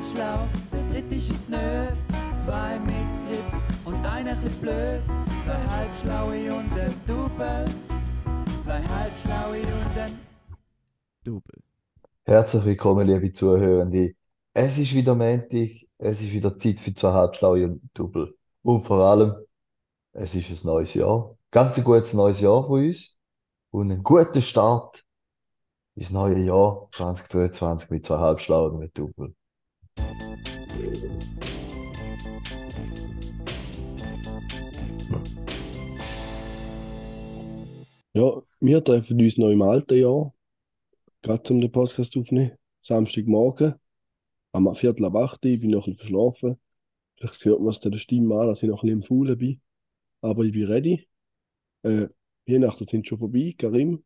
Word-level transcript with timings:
ganz 0.00 0.12
schlau, 0.12 0.48
der 0.72 0.88
dritte 0.88 1.14
ist 1.14 1.30
es 1.30 1.48
nö. 1.50 1.56
Zwei 2.34 2.78
mit 2.78 2.94
Grips 3.26 3.84
und 3.84 4.06
einer 4.06 4.34
bisschen 4.36 4.60
blöd. 4.60 5.02
Zwei 5.44 5.60
halbschlaue 5.76 6.54
und 6.54 6.72
ein 6.72 6.94
Double. 7.06 7.66
Zwei 8.62 8.82
halbschlaue 8.82 9.58
und 9.58 9.98
ein 9.98 10.18
Double. 11.22 11.62
Herzlich 12.24 12.64
willkommen, 12.64 13.06
liebe 13.08 13.30
Zuhörende. 13.30 14.14
Es 14.54 14.78
ist 14.78 14.94
wieder 14.94 15.14
Montag, 15.14 15.68
es 15.98 16.20
ist 16.22 16.32
wieder 16.32 16.56
Zeit 16.56 16.80
für 16.80 16.94
zwei 16.94 17.12
halbschlaue 17.12 17.64
und 17.64 17.82
Double. 17.92 18.34
Und 18.62 18.86
vor 18.86 19.00
allem, 19.00 19.34
es 20.12 20.34
ist 20.34 20.50
ein 20.50 20.66
neues 20.66 20.94
Jahr. 20.94 21.36
Ganz 21.50 21.76
ein 21.76 21.84
gutes 21.84 22.14
neues 22.14 22.40
Jahr 22.40 22.62
für 22.62 22.72
uns 22.72 23.18
und 23.70 23.90
einen 23.90 24.02
guten 24.02 24.40
Start 24.40 25.04
ins 25.94 26.10
neue 26.10 26.38
Jahr 26.38 26.88
2023 26.92 27.90
mit 27.90 28.06
zwei 28.06 28.16
halbschlauen 28.16 28.72
und 28.72 28.78
mit 28.78 28.96
Double. 28.96 29.34
Ja, 38.12 38.42
wir 38.60 38.84
treffen 38.84 39.20
uns 39.20 39.38
noch 39.38 39.50
im 39.50 39.62
alten 39.62 39.98
Jahr, 39.98 40.34
gerade 41.22 41.42
zum 41.44 41.60
den 41.60 41.70
Podcast 41.70 42.16
aufnehmen. 42.16 42.52
Samstagmorgen, 42.82 43.74
am 44.52 44.74
Viertel 44.74 45.04
ab 45.04 45.16
acht, 45.16 45.44
ich 45.44 45.60
bin 45.60 45.70
noch 45.70 45.86
ein 45.86 45.94
bisschen 45.94 46.08
verschlafen. 46.08 46.60
Vielleicht 47.16 47.44
hört 47.44 47.60
man 47.60 47.70
es 47.70 47.80
der 47.80 47.96
Stimme 47.98 48.34
an, 48.34 48.48
dass 48.48 48.62
ich 48.62 48.68
noch 48.68 48.82
ein 48.82 48.88
bisschen 48.88 49.00
im 49.00 49.02
Faulen 49.02 49.38
bin. 49.38 49.60
Aber 50.22 50.42
ich 50.44 50.52
bin 50.52 50.66
ready. 50.66 51.06
Äh, 51.82 52.08
Weihnachten 52.46 52.86
sind 52.88 53.06
schon 53.06 53.18
vorbei. 53.18 53.54
Karim, 53.56 54.02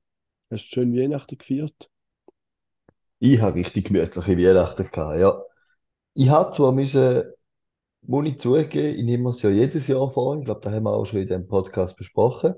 hast 0.50 0.64
du 0.64 0.74
schön 0.74 0.96
Weihnachten 0.96 1.38
gefeiert? 1.38 1.90
Ich 3.20 3.40
habe 3.40 3.56
richtig 3.56 3.86
gemütliche 3.86 4.36
Weihnachten 4.36 4.90
gehabt, 4.90 5.18
ja. 5.18 5.42
Ich 6.14 6.28
habe 6.28 6.52
zwar 6.52 6.72
müssen, 6.72 7.22
muss 8.02 8.26
ich 8.26 8.40
zugeben, 8.40 8.98
ich 8.98 9.04
nehme 9.04 9.30
es 9.30 9.42
ja 9.42 9.50
jedes 9.50 9.88
Jahr 9.88 10.10
vor, 10.10 10.38
ich 10.38 10.44
glaube, 10.44 10.60
da 10.62 10.72
haben 10.72 10.84
wir 10.84 10.92
auch 10.92 11.06
schon 11.06 11.20
in 11.20 11.28
dem 11.28 11.48
Podcast 11.48 11.96
besprochen, 11.96 12.54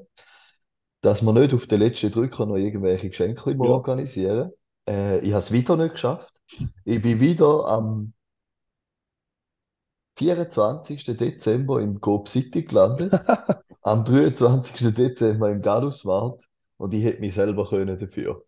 dass 1.01 1.23
wir 1.23 1.33
nicht 1.33 1.55
auf 1.55 1.67
den 1.67 1.81
letzten 1.81 2.11
Drücker 2.13 2.47
noch 2.47 2.57
irgendwelche 2.57 3.09
Geschenke 3.11 3.53
Ja. 3.61 3.71
organisieren. 3.71 4.53
Äh, 4.89 5.19
ich 5.21 5.33
habe 5.33 5.39
es 5.41 5.53
wieder 5.53 5.77
nicht 5.77 5.93
geschafft. 5.93 6.43
Ich 6.85 7.03
bin 7.03 7.21
wieder 7.21 7.67
am 7.69 8.13
24. 10.17 11.17
Dezember 11.17 11.81
im 11.81 12.01
Coop 12.01 12.29
City 12.29 12.63
gelandet, 12.65 13.13
am 13.83 14.05
23. 14.05 14.95
Dezember 14.95 15.51
im 15.51 15.63
Gallus-Markt 15.63 16.45
und 16.79 16.95
ich 16.95 17.05
hätte 17.05 17.21
mich 17.21 17.35
selber 17.35 17.69
können 17.69 17.99
dafür. 17.99 18.45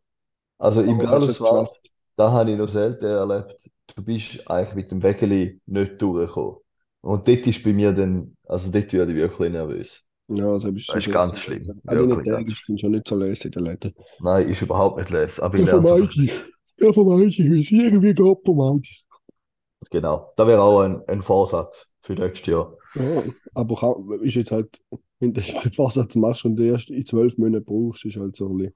Also 0.58 0.82
im 0.82 0.98
es 1.00 1.00
Gallus-Markt, 1.00 1.40
geschafft? 1.40 1.90
da 2.16 2.32
habe 2.32 2.50
ich 2.52 2.58
noch 2.58 2.68
selten 2.68 3.04
erlebt, 3.06 3.70
du 3.94 4.02
bist 4.02 4.48
eigentlich 4.50 4.74
mit 4.74 4.90
dem 4.90 5.02
Wägeli 5.02 5.60
nicht 5.66 6.00
durchgekommen. 6.02 6.58
Und 7.00 7.28
dort 7.28 7.46
ist 7.46 7.62
bei 7.62 7.72
mir 7.72 7.92
dann, 7.92 8.36
also 8.46 8.70
dort 8.70 8.92
werde 8.92 9.12
ich 9.12 9.18
wirklich 9.18 9.52
nervös. 9.52 10.06
Ja, 10.28 10.52
das 10.58 10.64
ist 10.64 10.88
Das 10.88 11.06
ist 11.06 11.12
ganz 11.12 11.38
schlimm, 11.40 11.80
wirklich 11.84 12.24
ganz 12.24 12.48
ist 12.48 12.68
es 12.68 12.80
schon 12.80 12.90
nicht 12.92 13.08
so 13.08 13.16
lesen 13.16 13.46
in 13.46 13.50
den 13.52 13.64
Läden. 13.64 13.94
Nein, 14.20 14.48
ist 14.48 14.62
überhaupt 14.62 14.98
nicht 14.98 15.10
les, 15.10 15.40
aber 15.40 15.56
ich 15.56 15.64
Ja, 15.64 15.70
vermeide 15.70 16.24
ich. 16.24 16.32
Ja, 16.78 16.92
vermeide 16.92 17.24
ich. 17.26 17.38
Wenn 17.38 17.52
es 17.60 17.70
irgendwie 17.72 18.14
geht, 18.14 18.38
vermeide 18.44 18.80
ich. 18.82 19.04
Genau, 19.90 20.32
da 20.36 20.46
wäre 20.46 20.62
auch 20.62 20.80
ein, 20.80 21.02
ein 21.08 21.22
Vorsatz 21.22 21.92
für 22.02 22.14
nächstes 22.14 22.46
Jahr. 22.48 22.74
Ja, 22.94 23.22
aber 23.54 23.76
kann, 23.76 24.20
ist 24.22 24.34
jetzt 24.34 24.50
halt, 24.50 24.80
wenn 25.20 25.32
du 25.32 25.40
den 25.40 25.72
Vorsatz 25.72 26.14
machst 26.16 26.44
und 26.44 26.58
erst 26.60 26.90
in 26.90 27.06
zwölf 27.06 27.36
Monaten 27.38 27.64
brauchst, 27.64 28.04
ist 28.04 28.16
halt 28.16 28.36
so 28.36 28.48
ein 28.48 28.56
bisschen. 28.58 28.74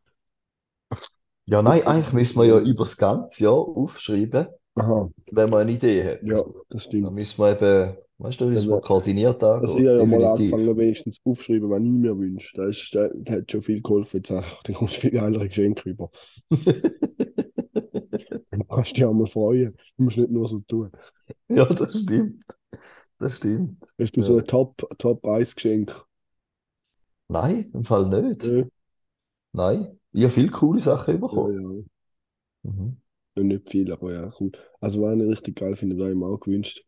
Ja, 1.47 1.63
nein, 1.63 1.87
eigentlich 1.87 2.13
müssen 2.13 2.39
wir 2.41 2.47
ja 2.47 2.59
über 2.59 2.85
das 2.85 2.97
ganze 2.97 3.45
Jahr 3.45 3.55
aufschreiben, 3.55 4.49
Aha, 4.75 5.11
wenn 5.31 5.51
man 5.51 5.63
eine 5.63 5.73
Idee 5.73 6.05
hat. 6.05 6.21
ja, 6.21 6.43
das 6.71 6.85
Dann 7.01 7.15
stimmt. 7.15 7.15
müssen 7.15 7.39
wir 7.43 7.53
eben, 7.61 7.97
weißt 8.19 8.41
du, 8.41 8.47
müssen 8.47 8.71
wir 8.71 8.79
Also, 8.79 8.81
koordiniert 8.81 9.43
also 9.59 9.79
angehen, 9.79 9.85
ich 9.85 9.89
habe 9.89 9.99
ja 10.01 10.07
mal 10.07 10.25
definitiv. 10.25 10.61
angefangen, 10.65 10.77
wenigstens 10.77 11.21
aufschreiben, 11.25 11.71
was 11.71 11.83
ich 11.83 11.89
mir 11.91 12.19
wünsche. 12.19 12.57
Das, 12.57 12.79
ist, 12.79 12.95
das, 12.95 13.13
hat 13.29 13.51
schon 13.53 13.63
viel 13.63 13.83
geholfen. 13.83 14.19
Jetzt 14.19 14.33
auch, 14.33 14.63
dann 14.65 14.75
kommst 14.77 14.97
du 14.99 15.01
viel 15.03 15.11
geilere 15.13 15.49
Geschenke 15.49 15.91
über. 15.91 16.11
Dann 18.51 18.67
kannst 18.69 18.91
du 18.93 18.95
dich 18.95 19.05
auch 19.05 19.13
mal 19.15 19.27
freuen. 19.27 19.77
Du 19.97 20.05
musst 20.05 20.17
nicht 20.19 20.31
nur 20.31 20.49
so 20.49 20.61
tun. 20.61 20.91
Ja, 21.49 21.67
das 21.67 22.01
stimmt. 22.01 22.45
Das 23.19 23.37
stimmt. 23.37 23.85
Hast 23.99 24.15
du 24.19 24.23
so 24.23 24.37
Ja. 24.37 24.43
ein 24.43 24.45
Top, 24.45 24.87
Top 24.99 25.25
1 25.25 25.55
Geschenk? 25.57 26.05
Nein, 27.29 27.71
im 27.75 27.85
Fall 27.85 28.09
nicht. 28.09 28.43
Ja, 28.43 28.65
Nein. 29.53 29.99
Ich 30.13 30.25
habe 30.25 30.33
viele 30.35 30.51
coole 30.51 30.81
Sachen 30.81 31.21
bekommen. 31.21 31.55
ja. 31.55 31.83
Mhm. 32.65 33.02
Ja, 33.37 33.43
Nicht 33.43 33.71
viel, 33.71 33.93
aber 33.93 34.13
ja, 34.13 34.31
cool. 34.41 34.53
Also, 34.81 35.03
was 35.03 35.17
ich 35.17 35.23
richtig 35.29 35.57
geil 35.57 35.77
finde, 35.77 35.99
was 35.99 36.09
ich 36.11 36.15
mir 36.15 36.27
auch 36.27 36.41
gewünscht 36.41 36.85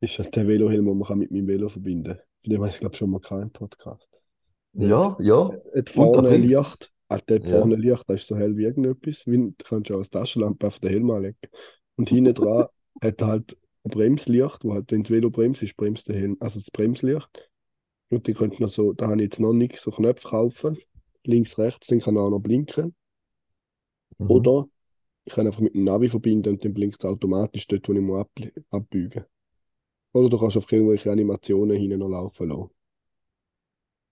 ist 0.00 0.18
halt 0.18 0.34
der 0.36 0.46
Velohelm, 0.46 0.86
den 0.86 0.98
man 0.98 1.18
mit 1.18 1.30
meinem 1.30 1.46
Velo 1.46 1.68
verbinden 1.68 2.14
kann. 2.14 2.22
Von 2.42 2.50
dem 2.52 2.60
habe 2.60 2.70
ich, 2.70 2.78
glaube 2.78 2.94
ich, 2.94 2.98
schon 2.98 3.10
mal 3.10 3.20
keinen 3.20 3.50
Podcast. 3.50 4.06
Ja, 4.72 5.16
ja. 5.20 5.50
hat 5.74 5.90
vorne 5.90 6.28
ein. 6.28 6.42
Licht. 6.42 6.92
Ah, 7.08 7.18
der 7.18 7.36
hat 7.40 7.46
Ja. 7.46 7.60
vorne 7.60 7.76
Licht, 7.76 8.04
das 8.08 8.22
ist 8.22 8.28
so 8.28 8.36
hell 8.36 8.56
wie 8.56 8.64
irgendetwas. 8.64 9.26
Wie, 9.26 9.54
da 9.56 9.64
kannst 9.68 9.90
du 9.90 9.94
auch 9.94 9.98
als 9.98 10.10
Taschenlampe 10.10 10.66
auf 10.66 10.78
den 10.80 10.90
Helm 10.90 11.10
anlegen. 11.10 11.38
Und 11.96 12.08
hinten 12.10 12.34
dran 12.34 12.66
hat 13.02 13.20
er 13.20 13.26
halt 13.26 13.56
ein 13.84 13.90
Bremslicht, 13.90 14.64
wo 14.64 14.74
halt, 14.74 14.90
wenn 14.92 15.02
das 15.02 15.10
Velo 15.10 15.30
bremst, 15.30 15.62
ist 15.62 15.76
bremst 15.76 16.08
der 16.08 16.16
Helm, 16.16 16.36
also 16.40 16.58
das 16.60 16.70
Bremslicht. 16.70 17.48
Und 18.10 18.26
die 18.26 18.34
könnt 18.34 18.60
noch 18.60 18.68
so, 18.68 18.92
da 18.92 19.06
habe 19.08 19.16
ich 19.16 19.22
jetzt 19.24 19.40
noch 19.40 19.52
nicht 19.52 19.78
so 19.78 19.90
Knöpfe 19.90 20.28
kaufen. 20.28 20.78
Links, 21.24 21.58
rechts, 21.58 21.88
dann 21.88 22.00
kann 22.00 22.16
er 22.16 22.22
auch 22.22 22.30
noch 22.30 22.40
blinken. 22.40 22.94
Mhm. 24.18 24.30
Oder 24.30 24.68
ich 25.26 25.34
kann 25.34 25.46
einfach 25.46 25.60
mit 25.60 25.74
dem 25.74 25.84
Navi 25.84 26.08
verbinden 26.10 26.50
und 26.54 26.64
dann 26.64 26.74
blinkt 26.74 27.04
es 27.04 27.10
automatisch 27.10 27.68
dort, 27.68 27.88
wo 27.88 27.94
ich 27.94 28.00
muss 28.00 28.20
ab, 28.22 28.32
abbiegen 28.70 29.26
Oder 30.14 30.30
du 30.30 30.38
kannst 30.38 30.56
einfach 30.56 30.72
irgendwelche 30.72 31.12
Animationen 31.12 31.76
hinten 31.78 32.00
noch 32.00 32.08
laufen 32.08 32.48
lassen. 32.50 32.70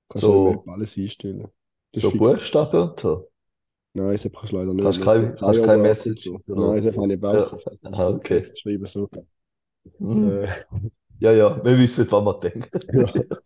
Kannst 0.09 0.29
du 0.29 0.33
So, 0.33 0.39
Web 0.45 0.67
alles 0.69 0.97
einstellen. 0.97 1.49
Das 1.93 2.05
so. 2.05 2.13
Buchstaben 2.13 2.83
und 2.91 3.01
so. 3.01 3.31
Nein, 3.95 4.13
das 4.13 4.23
kannst 4.33 4.53
du 4.53 4.57
leider 4.59 4.75
nicht. 4.75 4.85
Hast 4.85 5.01
Mit 5.01 5.01
kein, 5.01 5.37
hast 5.41 5.63
kein 5.63 5.83
Message? 5.83 6.33
so. 6.33 6.41
Ja. 6.47 6.55
Nein, 6.55 6.85
das 6.85 6.97
habe 6.97 7.13
ich 7.15 7.23
Ja. 7.31 7.43
auch. 7.43 7.53
Ich 7.53 7.65
Ah, 7.93 8.09
okay. 8.09 8.53
Schreiben. 8.55 8.87
So. 8.87 9.09
Mhm. 9.99 10.41
Äh, 10.45 10.65
Ja, 11.21 11.33
ja, 11.33 11.65
wir 11.65 11.79
wissen, 11.79 12.11
was 12.13 12.25
wir 12.25 12.41
denken. 12.41 12.71
ja. 12.93 13.09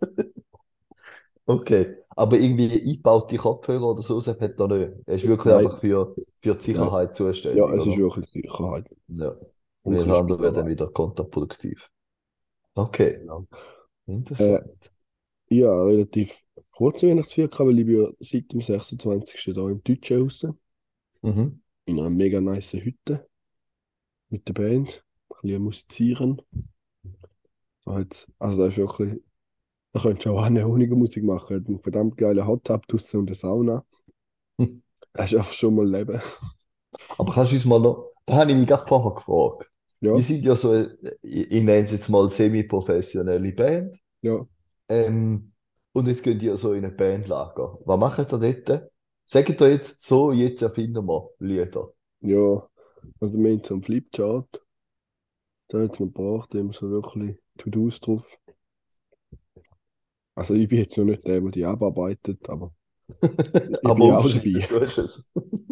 Okay. 1.48 1.96
Aber 2.18 2.38
irgendwie 2.38 2.70
eingebaute 2.72 3.36
Kopfhörer 3.36 3.84
oder 3.92 4.02
so, 4.02 4.16
das 4.20 4.28
hat 4.28 4.40
er 4.42 4.68
nicht. 4.68 4.92
Er 5.06 5.14
ist 5.14 5.26
wirklich 5.26 5.54
Nein. 5.54 5.66
einfach 5.66 5.80
für, 5.80 6.14
für 6.42 6.54
die 6.56 6.64
Ja. 6.72 6.90
Sicherheit 6.90 7.16
zuständig, 7.16 7.58
ja, 7.58 7.72
es 7.72 7.86
ist 7.86 7.96
oder? 7.96 7.96
wirklich 7.96 8.26
Sicherheit. 8.28 8.88
Ja. 9.08 9.36
Und 9.82 9.96
das 9.96 10.08
andere 10.08 10.40
wäre 10.42 10.52
dann 10.52 10.68
wieder 10.68 10.88
kontraproduktiv. 10.88 11.90
Okay, 12.76 13.20
Genau. 13.20 13.46
interessant. 14.06 14.90
Ja, 15.50 15.70
relativ 15.84 16.42
kurze 16.72 17.08
Weihnachtsfeier 17.08 17.48
gehabt, 17.48 17.68
weil 17.68 17.78
ich 17.80 17.86
bin 17.86 18.02
ja 18.02 18.10
seit 18.20 18.52
dem 18.52 18.62
26. 18.62 19.54
da 19.54 19.68
im 19.68 19.82
Deutschen 19.84 20.22
raus. 20.22 20.46
Mhm. 21.22 21.60
In 21.86 21.98
einer 21.98 22.08
mega 22.10 22.40
nice 22.40 22.74
Hütte. 22.74 23.28
Mit 24.30 24.48
der 24.48 24.54
Band. 24.54 25.04
Ein 25.28 25.36
bisschen 25.42 25.62
musizieren. 25.62 26.40
Also 27.84 28.26
das 28.38 28.72
ist 28.72 28.76
wirklich, 28.78 29.20
da 29.92 30.00
könntest 30.00 30.26
du 30.26 30.30
auch 30.36 30.42
eine 30.42 30.66
ohne 30.68 30.86
Musik 30.88 31.24
machen. 31.24 31.64
Einen 31.66 31.78
verdammt 31.78 32.16
geilen 32.16 32.46
Hot 32.46 32.64
Tub 32.64 32.86
draussen 32.86 33.20
und 33.20 33.28
eine 33.28 33.36
Sauna. 33.36 33.84
Das 35.14 35.32
ist 35.32 35.38
einfach 35.38 35.52
schon 35.52 35.74
mal 35.74 35.88
Leben. 35.90 36.20
Aber 37.16 37.32
kannst 37.32 37.50
du 37.52 37.56
uns 37.56 37.64
mal 37.64 37.80
noch, 37.80 38.12
da 38.26 38.36
habe 38.36 38.52
ich 38.52 38.56
mich 38.56 38.68
gerade 38.68 38.86
vorher 38.86 39.14
gefragt. 39.14 39.70
Ja, 40.00 40.14
Wir 40.14 40.22
sind 40.22 40.44
ja 40.44 40.54
so, 40.54 40.70
eine- 40.70 40.96
ich, 41.22 41.50
ich 41.50 41.62
nenne 41.64 41.84
es 41.86 41.90
jetzt 41.90 42.08
mal 42.08 42.30
semi-professionelle 42.30 43.52
Band. 43.52 43.96
ja. 44.22 44.46
Ähm, 44.88 45.52
und 45.92 46.06
jetzt 46.06 46.22
gehen 46.22 46.38
die 46.38 46.54
so 46.56 46.72
in 46.72 46.84
ein 46.84 46.96
Bandlager. 46.96 47.78
Was 47.84 47.98
machen 47.98 48.26
ihr 48.30 48.62
dort? 48.62 48.90
Sagt 49.24 49.60
ihr 49.60 49.70
jetzt, 49.70 50.00
so, 50.00 50.30
jetzt 50.32 50.62
erfinden 50.62 51.04
wir 51.06 51.30
Lieder. 51.40 51.92
Ja, 52.20 52.68
also 53.20 53.38
wir 53.38 53.50
haben 53.50 53.64
so 53.64 53.74
einen 53.74 53.82
Flipchart. 53.82 54.62
Da 55.68 55.80
hat 55.80 55.94
es 55.94 56.00
noch 56.00 56.06
gebracht, 56.06 56.54
da 56.54 56.58
haben 56.58 56.68
wir 56.68 56.74
so 56.74 56.88
wirklich 56.90 57.36
To-Dos 57.58 58.00
drauf. 58.00 58.24
Also 60.38 60.54
ich 60.54 60.68
bin 60.68 60.78
jetzt 60.78 60.96
noch 60.96 61.04
nicht 61.04 61.26
der, 61.26 61.40
der 61.40 61.50
die 61.50 61.64
abarbeitet, 61.66 62.48
aber 62.48 62.72
ich 63.80 63.94
Aber 63.94 63.94
bin 63.94 64.12
auch 64.14 64.28
dabei. 64.28 64.66
du 64.68 64.76
es. 64.80 65.28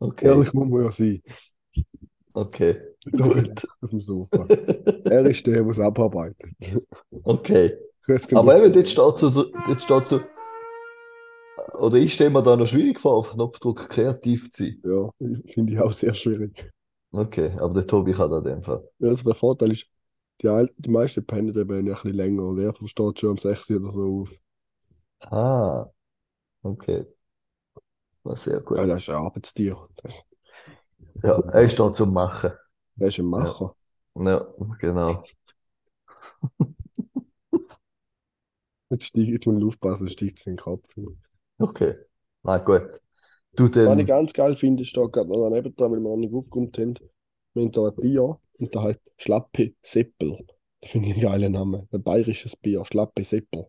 Okay, 0.00 0.26
Ehrlich 0.26 0.52
muss 0.54 0.68
man 0.68 0.84
ja 0.84 0.92
sein. 0.92 1.22
okay, 2.34 2.76
Da 3.12 3.28
gut. 3.28 3.66
auf 3.80 3.90
dem 3.90 4.00
Sofa. 4.00 4.50
Er 5.08 5.24
ist 5.26 5.46
der, 5.46 5.62
der 5.62 5.66
es 5.72 5.80
abarbeitet. 5.80 6.52
Okay. 7.24 7.76
Aber 8.32 8.56
eben, 8.56 8.72
dort 8.72 8.88
steht 8.88 9.18
so, 9.18 9.30
dort 9.30 9.82
steht 9.82 10.06
so, 10.08 10.20
oder 11.78 11.96
ich 11.96 12.14
stelle 12.14 12.30
mir 12.30 12.42
da 12.42 12.56
noch 12.56 12.66
schwierig 12.66 13.00
vor, 13.00 13.14
auf 13.14 13.30
Knopfdruck 13.30 13.88
kreativ 13.88 14.50
zu 14.50 14.64
sein. 14.64 14.82
Ja, 14.84 15.10
finde 15.52 15.72
ich 15.72 15.80
auch 15.80 15.92
sehr 15.92 16.14
schwierig. 16.14 16.70
Okay, 17.12 17.52
aber 17.58 17.74
der 17.74 17.86
Tobi 17.86 18.12
kann 18.12 18.30
das 18.30 18.40
in 18.44 18.50
dem 18.50 18.62
Fall. 18.62 18.82
Ja, 18.98 19.08
also 19.08 19.24
der 19.24 19.34
Vorteil 19.34 19.72
ist, 19.72 19.86
die, 20.42 20.66
die 20.78 20.90
meisten 20.90 21.24
pennen 21.26 21.56
eben 21.56 21.78
ein 21.78 21.84
bisschen 21.84 22.14
länger. 22.14 22.44
Und 22.44 22.58
er 22.58 22.74
versteht 22.74 23.20
schon 23.20 23.30
um 23.30 23.38
6 23.38 23.70
Uhr 23.70 23.80
oder 23.80 23.90
so 23.92 24.22
auf. 24.22 24.40
Ah, 25.30 25.90
okay. 26.64 27.06
War 28.22 28.36
sehr 28.36 28.60
Ja, 28.74 28.86
gut. 28.86 28.86
das 28.86 29.02
ist 29.02 29.08
ein 29.10 29.16
Arbeitstier. 29.16 29.76
Ja, 31.22 31.38
er 31.52 31.62
ist 31.62 31.78
da 31.78 31.92
zum 31.94 32.12
Machen. 32.12 32.52
Der 32.96 33.08
ist 33.08 33.18
ein 33.18 33.24
Macher. 33.24 33.74
Ja, 34.14 34.36
genau. 34.80 35.24
Jetzt 38.90 39.04
steigt, 39.06 39.28
jetzt 39.30 39.46
muss 39.46 39.56
ich 39.58 39.64
aufpassen, 39.64 40.10
steigt 40.10 40.40
es 40.40 40.46
in 40.46 40.52
den 40.56 40.58
Kopf. 40.58 40.86
Okay. 41.60 41.94
Na 42.42 42.58
gut. 42.58 43.00
Du 43.56 43.68
Was 43.82 43.98
ich 43.98 44.06
ganz 44.06 44.32
geil 44.34 44.54
finde, 44.54 44.84
steht 44.84 45.12
gerade 45.12 45.28
noch 45.28 45.48
daneben 45.50 45.74
dran, 45.74 45.90
weil 45.90 45.98
wir 45.98 46.10
noch 46.10 46.16
nicht 46.16 46.32
aufgeräumt 46.32 46.78
haben. 46.78 46.94
Wir 47.54 47.62
haben 47.64 47.72
da 47.72 47.86
ein 47.88 47.94
Bier 47.96 48.38
und 48.58 48.74
da 48.74 48.82
heißt 48.84 49.00
Schlappe 49.18 49.74
Seppel. 49.82 50.46
Das 50.80 50.90
finde 50.92 51.08
ich 51.08 51.14
einen 51.14 51.22
geilen 51.22 51.52
Namen. 51.52 51.88
Ein 51.92 52.02
bayerisches 52.02 52.56
Bier, 52.56 52.84
Schlappe 52.86 53.22
Seppel. 53.24 53.66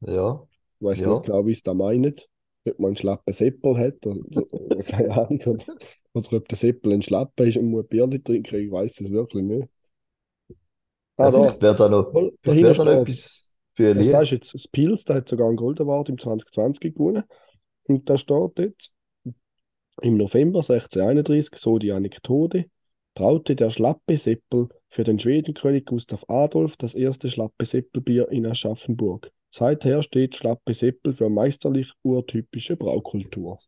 Ja, 0.00 0.46
Ich 0.80 0.84
weiß 0.86 0.98
Ja. 1.00 1.06
nicht 1.06 1.24
genau, 1.24 1.46
wie 1.46 1.52
es 1.52 1.62
da 1.62 1.74
meint. 1.74 2.28
Ob 2.66 2.78
man 2.78 2.88
einen 2.88 2.96
Schlappen 2.96 3.32
Seppel 3.32 3.78
hat 3.78 4.04
oder, 4.06 4.20
oder 4.52 4.82
keine 4.82 5.10
Ahnung. 5.16 5.40
Oder, 5.46 5.64
oder 6.12 6.32
ob 6.38 6.48
der 6.48 6.58
Seppel 6.58 6.92
ein 6.92 7.02
Schlappe 7.02 7.48
ist 7.48 7.56
und 7.56 7.70
muss 7.70 7.84
ein 7.84 7.88
Bier 7.88 8.06
nicht 8.06 8.24
trinken. 8.26 8.56
Ich 8.56 8.70
weiß 8.70 9.00
es 9.00 9.10
wirklich 9.10 9.44
nicht. 9.44 9.68
Ah, 11.18 11.26
ja 11.26 11.30
da. 11.30 11.38
vielleicht 11.38 11.62
wäre 11.62 11.74
da 11.76 11.88
noch, 11.88 12.12
Voll, 12.12 12.32
vielleicht 12.42 12.78
da 12.78 12.84
noch 12.84 12.92
etwas 12.92 13.50
für 13.74 13.90
ein 13.90 13.96
Also, 13.96 14.10
da 14.10 14.20
Lied. 14.20 14.22
ist 14.22 14.30
jetzt 14.30 14.54
das 14.54 14.68
Pils, 14.68 15.04
der 15.04 15.16
hat 15.16 15.28
sogar 15.28 15.48
einen 15.48 15.56
Gold 15.56 15.80
Award 15.80 16.08
im 16.10 16.18
2020 16.18 16.94
gewonnen. 16.94 17.24
Und 17.84 18.08
da 18.10 18.18
steht 18.18 18.58
jetzt, 18.58 18.92
im 20.02 20.16
November 20.16 20.60
1631, 20.60 21.56
so 21.56 21.78
die 21.78 21.92
Anekdote, 21.92 22.70
braute 23.14 23.56
der 23.56 23.70
Schlappe 23.70 24.16
Seppel 24.16 24.68
für 24.88 25.04
den 25.04 25.18
Schwedenkönig 25.18 25.84
Gustav 25.84 26.24
Adolf 26.28 26.76
das 26.76 26.94
erste 26.94 27.30
Schlappe 27.30 27.64
Seppelbier 27.64 28.28
in 28.30 28.46
Aschaffenburg. 28.46 29.30
Seither 29.50 30.02
steht 30.02 30.36
Schlappe 30.36 30.74
Seppel 30.74 31.12
für 31.12 31.28
meisterlich 31.28 31.92
urtypische 32.02 32.76
Braukultur. 32.76 33.58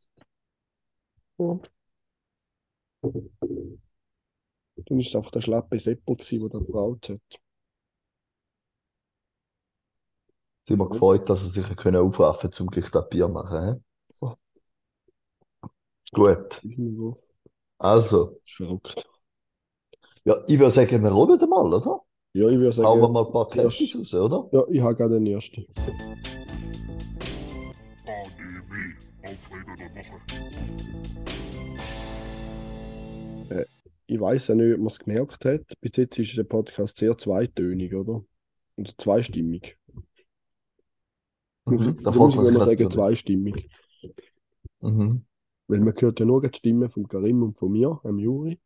Ja. 1.39 1.61
Dann 3.03 4.99
ist 4.99 5.09
es 5.09 5.17
einfach 5.17 5.33
der 5.33 5.41
Schlappe 5.41 5.79
Seppel 5.79 6.17
der 6.17 6.49
das 6.49 6.67
braut 6.67 7.09
hat. 7.09 7.41
Sind 10.65 10.79
wir 10.79 10.89
gefreut, 10.89 11.29
dass 11.29 11.43
wir 11.43 11.51
sich 11.51 11.77
können 11.77 11.97
aufraffen 11.97 12.51
können, 12.51 12.69
um 12.69 12.73
gleich 12.73 12.91
das 12.91 13.09
Bier 13.09 13.27
zu 13.27 13.33
machen. 13.33 13.85
Gut. 16.13 16.61
Irgendwo. 16.63 17.23
Also, 17.79 18.41
verrückt. 18.47 19.09
ja, 20.25 20.43
ich 20.47 20.59
würde 20.59 20.71
sagen, 20.71 21.03
wir 21.03 21.11
rollen 21.11 21.49
mal, 21.49 21.73
oder? 21.73 22.01
Ja, 22.35 22.49
ich 22.49 22.59
würde 22.59 22.83
Hauen 22.83 23.01
wir 23.01 23.03
sagen, 23.03 23.13
mal 23.13 23.27
ein 23.27 23.33
paar 23.33 23.49
Kenntnisse 23.49 23.99
raus, 23.99 24.15
oder? 24.33 24.49
ja, 24.53 24.65
ich 24.71 24.81
habe 24.81 24.95
gerade 24.97 25.15
den 25.15 25.27
ersten. 25.27 25.67
ADW, 28.07 28.95
Aufreger 29.25 29.77
der 29.77 29.91
Woche. 29.97 30.21
Ich 34.07 34.21
weiß 34.21 34.49
ja 34.49 34.55
nicht, 34.55 34.73
ob 34.75 34.79
man 34.79 34.87
es 34.89 34.99
gemerkt 34.99 35.45
hat. 35.45 35.73
Bis 35.81 35.97
jetzt 35.97 36.19
ist 36.19 36.37
der 36.37 36.45
Podcast 36.45 36.99
sehr 36.99 37.17
zweitönig, 37.17 37.95
oder? 37.95 38.25
Oder 38.77 38.91
zweistimmig. 38.99 39.79
Mhm. 41.67 42.03
Da 42.03 42.11
Da 42.11 42.11
muss 42.11 42.17
fragt 42.17 42.31
ich 42.31 42.37
man 42.37 42.45
sich 42.45 42.55
sagen, 42.59 42.71
natürlich. 42.71 42.93
zweistimmig. 42.95 43.71
Mhm. 44.81 45.25
Weil 45.69 45.81
man 45.81 45.95
hört 45.99 46.21
ja 46.21 46.27
nur 46.27 46.43
die 46.43 46.57
Stimmen 46.57 46.89
von 46.91 47.09
Karim 47.09 47.43
und 47.43 47.59
von 47.59 47.73
mir, 47.73 48.01
am 48.05 48.19
Juri. 48.19 48.61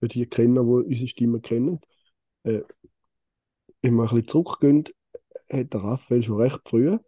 Für 0.00 0.08
die 0.08 0.26
Kenner, 0.26 0.62
die 0.62 0.88
unsere 0.88 1.08
Stimmen 1.08 1.42
kennen. 1.42 1.80
Äh, 2.42 2.62
wenn 3.82 3.94
wir 3.94 4.02
ein 4.02 4.08
bisschen 4.08 4.28
zurückgehen, 4.28 4.84
hat 5.50 5.72
der 5.72 5.82
Raphael 5.82 6.22
schon 6.22 6.40
recht 6.40 6.60
früh, 6.68 6.98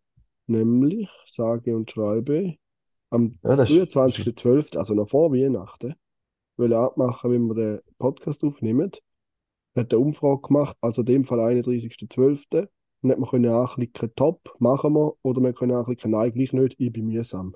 nämlich, 0.46 1.08
sage 1.30 1.76
und 1.76 1.90
schreibe, 1.90 2.56
am 3.10 3.38
Ja, 3.42 3.56
das 3.56 3.70
ist, 3.70 3.96
23.12., 3.96 4.76
also 4.76 4.94
noch 4.94 5.08
vor 5.10 5.32
Weihnachten, 5.32 5.94
will 6.56 6.74
abmachen, 6.74 7.30
wenn 7.30 7.46
wir 7.46 7.54
den 7.54 7.80
Podcast 7.98 8.42
aufnehmen. 8.44 8.90
Hat 9.74 9.92
eine 9.92 10.00
Umfrage 10.00 10.42
gemacht, 10.42 10.76
also 10.80 11.02
in 11.02 11.06
dem 11.06 11.24
Fall 11.24 11.40
31.12. 11.40 12.68
Und 13.02 13.10
hat 13.10 13.18
man 13.18 13.28
können 13.28 13.52
anklicken, 13.52 14.14
top, 14.14 14.54
machen 14.58 14.94
wir, 14.94 15.14
oder 15.22 15.42
wir 15.42 15.52
können 15.52 15.76
anklicken, 15.76 16.12
nein, 16.12 16.32
gleich 16.32 16.52
nicht, 16.52 16.76
ich 16.78 16.92
bin 16.92 17.06
mühsam. 17.06 17.54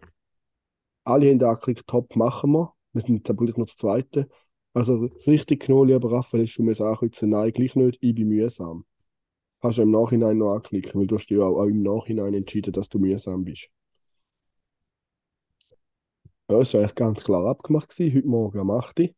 Alle 1.07 1.31
haben 1.31 1.43
angeklickt, 1.43 1.87
top, 1.87 2.17
machen 2.17 2.51
wir. 2.53 2.75
Wir 2.93 3.03
sind 3.03 3.17
jetzt 3.17 3.31
aber 3.31 3.45
gleich 3.45 3.57
noch 3.57 3.67
das 3.67 3.77
Zweite. 3.77 4.29
Also 4.75 5.09
richtig 5.27 5.67
genommen, 5.67 5.89
lieber 5.89 6.11
Raphael, 6.11 6.45
ist 6.45 6.51
schon 6.51 6.67
mal 6.67 6.81
ankreuzen, 6.83 7.31
nein, 7.31 7.53
gleich 7.53 7.77
nicht, 7.77 7.99
ich 8.03 8.15
bin 8.15 8.29
mühsam. 8.29 8.85
Kannst 9.61 9.79
du 9.79 9.83
im 9.83 9.93
Nachhinein 9.93 10.39
noch 10.39 10.55
anklicken, 10.55 11.01
weil 11.01 11.07
du 11.07 11.17
hast 11.17 11.31
ja 11.31 11.41
auch, 11.41 11.61
auch 11.61 11.67
im 11.67 11.83
Nachhinein 11.83 12.35
entschieden, 12.35 12.73
dass 12.73 12.89
du 12.89 12.99
mühsam 12.99 13.45
bist. 13.45 13.69
Ja, 16.51 16.61
es 16.61 16.75
war 16.75 16.81
eigentlich 16.81 16.95
ganz 16.97 17.23
klar 17.23 17.47
abgemacht 17.47 17.91
gewesen. 17.91 18.17
Heute 18.17 18.29
Morgen 18.29 18.59
am 18.61 18.71
8. 18.71 18.99
Uhr. 19.01 19.09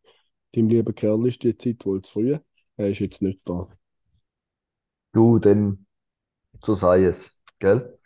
Deinem 0.52 0.68
lieben 0.68 0.94
Kerl 0.94 1.26
ist 1.26 1.42
die 1.42 1.56
Zeit 1.56 1.84
wohl 1.86 2.02
zu 2.02 2.12
früh. 2.12 2.38
Er 2.76 2.90
ist 2.90 2.98
jetzt 3.00 3.22
nicht 3.22 3.40
da. 3.46 3.68
du, 5.12 5.38
dann, 5.38 5.86
so 6.62 6.74
sei 6.74 7.04
es, 7.04 7.44
gell? 7.58 7.97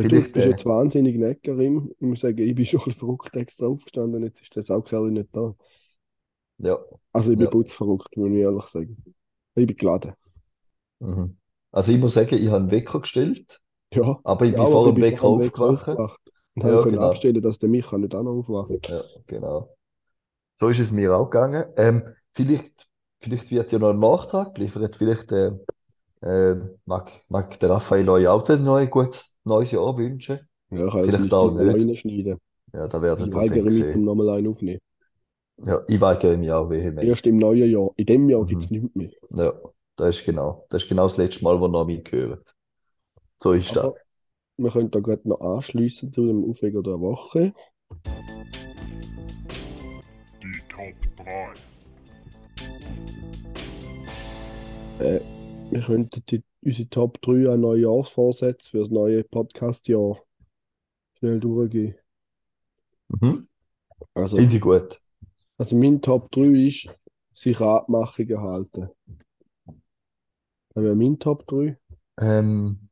Du 0.00 0.10
Vielleicht, 0.10 0.32
bist 0.32 0.36
äh, 0.36 0.46
jetzt 0.46 0.64
wahnsinnig 0.64 1.16
nett, 1.18 1.42
Karim. 1.42 1.90
Ich 1.98 2.00
muss 2.00 2.20
sagen, 2.20 2.38
ich 2.38 2.54
bin 2.54 2.64
schon 2.66 2.80
ein 2.80 2.84
bisschen 2.84 2.98
verrückt 3.00 3.34
extra 3.36 3.66
aufgestanden. 3.66 4.22
Jetzt 4.22 4.40
ist 4.42 4.54
der 4.56 4.64
Saukerl 4.64 5.10
nicht 5.10 5.28
da. 5.32 5.54
Ja. 6.58 6.78
Also 7.12 7.32
ich 7.32 7.38
bin 7.38 7.48
Ja. 7.48 7.50
putzverrückt, 7.50 8.16
muss 8.16 8.30
ich 8.30 8.36
ehrlich 8.36 8.64
sagen. 8.66 8.96
Ich 9.54 9.66
bin 9.66 9.76
geladen. 9.76 10.14
Mhm. 11.00 11.36
Also 11.72 11.92
ich 11.92 11.98
muss 11.98 12.14
sagen, 12.14 12.34
ich 12.36 12.46
habe 12.48 12.56
einen 12.58 12.70
Wecker 12.70 13.00
gestellt, 13.00 13.60
Ja, 13.92 14.22
aber 14.24 14.46
ich 14.46 14.54
ja, 14.54 14.56
bin 14.56 14.66
aber 14.66 14.76
vor 14.76 14.94
dem 14.94 15.00
Wecker 15.00 15.28
aufgewacht. 15.28 15.58
aufgewacht. 15.62 16.20
Und 16.54 16.62
Ja, 16.62 16.84
habe 16.84 16.86
genau. 16.86 17.00
abstellen, 17.02 17.42
dass 17.42 17.58
der 17.58 17.68
Micha 17.68 17.98
nicht 17.98 18.14
auch 18.14 18.22
noch 18.22 18.32
aufwacht. 18.32 18.78
Ja, 18.88 19.02
genau. 19.26 19.76
So 20.60 20.70
ist 20.70 20.80
es 20.80 20.92
mir 20.92 21.16
auch 21.16 21.30
gegangen. 21.30 21.66
Ähm, 21.78 22.04
vielleicht, 22.34 22.88
vielleicht 23.20 23.50
wird 23.52 23.72
ja 23.72 23.80
noch 23.80 23.90
ein 23.92 24.00
Nachtrag, 24.00 24.52
vielleicht, 24.56 24.76
wird 24.76 24.96
vielleicht 24.96 25.32
äh, 25.32 25.52
äh, 26.22 26.56
mag, 26.86 27.12
mag 27.30 27.60
der 27.60 27.70
Raphael 27.70 28.08
euch 28.10 28.28
auch 28.28 28.48
noch 28.48 28.76
ein 28.76 28.90
gutes 28.90 29.37
neues 29.48 29.70
Jahr 29.72 29.96
wünschen. 29.96 30.40
Ja, 30.70 30.86
ich 30.86 30.92
kann 30.92 31.04
Vielleicht 31.04 31.32
auch 31.34 31.50
nicht 31.52 31.74
reinschneiden. 31.74 32.38
Ja, 32.72 32.86
da 32.88 33.00
werdet 33.02 33.26
Ich 33.28 33.34
weigere 33.34 33.56
dann 33.56 33.64
mich, 33.64 33.84
um 33.84 33.92
sehen. 33.92 34.04
nochmal 34.04 34.28
einen 34.30 34.48
aufnehmen. 34.48 34.80
Ja, 35.64 35.80
ich 35.88 36.00
weigere 36.00 36.36
mich 36.36 36.52
auch 36.52 36.70
vehement. 36.70 37.02
Erst 37.08 37.26
im 37.26 37.38
neuen 37.38 37.68
Jahr. 37.70 37.90
In 37.96 38.06
dem 38.06 38.28
Jahr 38.30 38.42
Mhm. 38.42 38.46
gibt 38.46 38.62
es 38.62 38.70
nichts 38.70 38.94
mehr. 38.94 39.10
Ja, 39.34 39.54
das 39.96 40.18
ist 40.18 40.24
genau. 40.26 40.66
Das 40.68 40.82
ist 40.84 40.88
genau 40.88 41.04
das 41.04 41.16
letzte 41.16 41.42
Mal, 41.44 41.60
wo 41.60 41.66
noch 41.66 41.86
mich 41.86 42.04
gehört. 42.04 42.54
So 43.38 43.52
ist 43.52 43.74
das. 43.74 43.84
Aber 43.84 43.94
wir 44.58 44.70
können 44.70 44.90
da 44.90 45.00
gerade 45.00 45.26
noch 45.28 45.40
anschließen 45.40 46.12
zu 46.12 46.26
dem 46.26 46.48
Aufreger 46.48 46.82
der 46.82 47.00
Woche. 47.00 47.52
Die 50.42 50.60
Top 50.68 50.94
3. 51.24 51.52
Äh, 55.04 55.20
wir 55.70 55.80
könnten 55.80 56.22
die, 56.28 56.42
unsere 56.62 56.88
Top 56.88 57.20
3 57.22 57.48
an 57.52 57.60
Neujahrsvorsätze 57.60 58.70
für 58.70 58.78
das 58.80 58.90
neue 58.90 59.24
Podcast-Jahr 59.24 60.22
schnell 61.18 61.40
durchgehen. 61.40 61.96
Mhm. 63.08 63.48
Also, 64.14 64.36
Finde 64.36 64.56
ich 64.56 64.62
gut. 64.62 65.00
also 65.56 65.76
mein 65.76 66.00
Top 66.02 66.30
3 66.32 66.66
ist, 66.66 66.88
sich 67.34 67.60
an 67.60 67.68
Abmachungen 67.68 68.40
halten. 68.40 68.88
Das 70.74 70.82
wäre 70.82 70.96
mein 70.96 71.18
Top 71.18 71.46
3. 71.46 71.76
Ähm, 72.18 72.88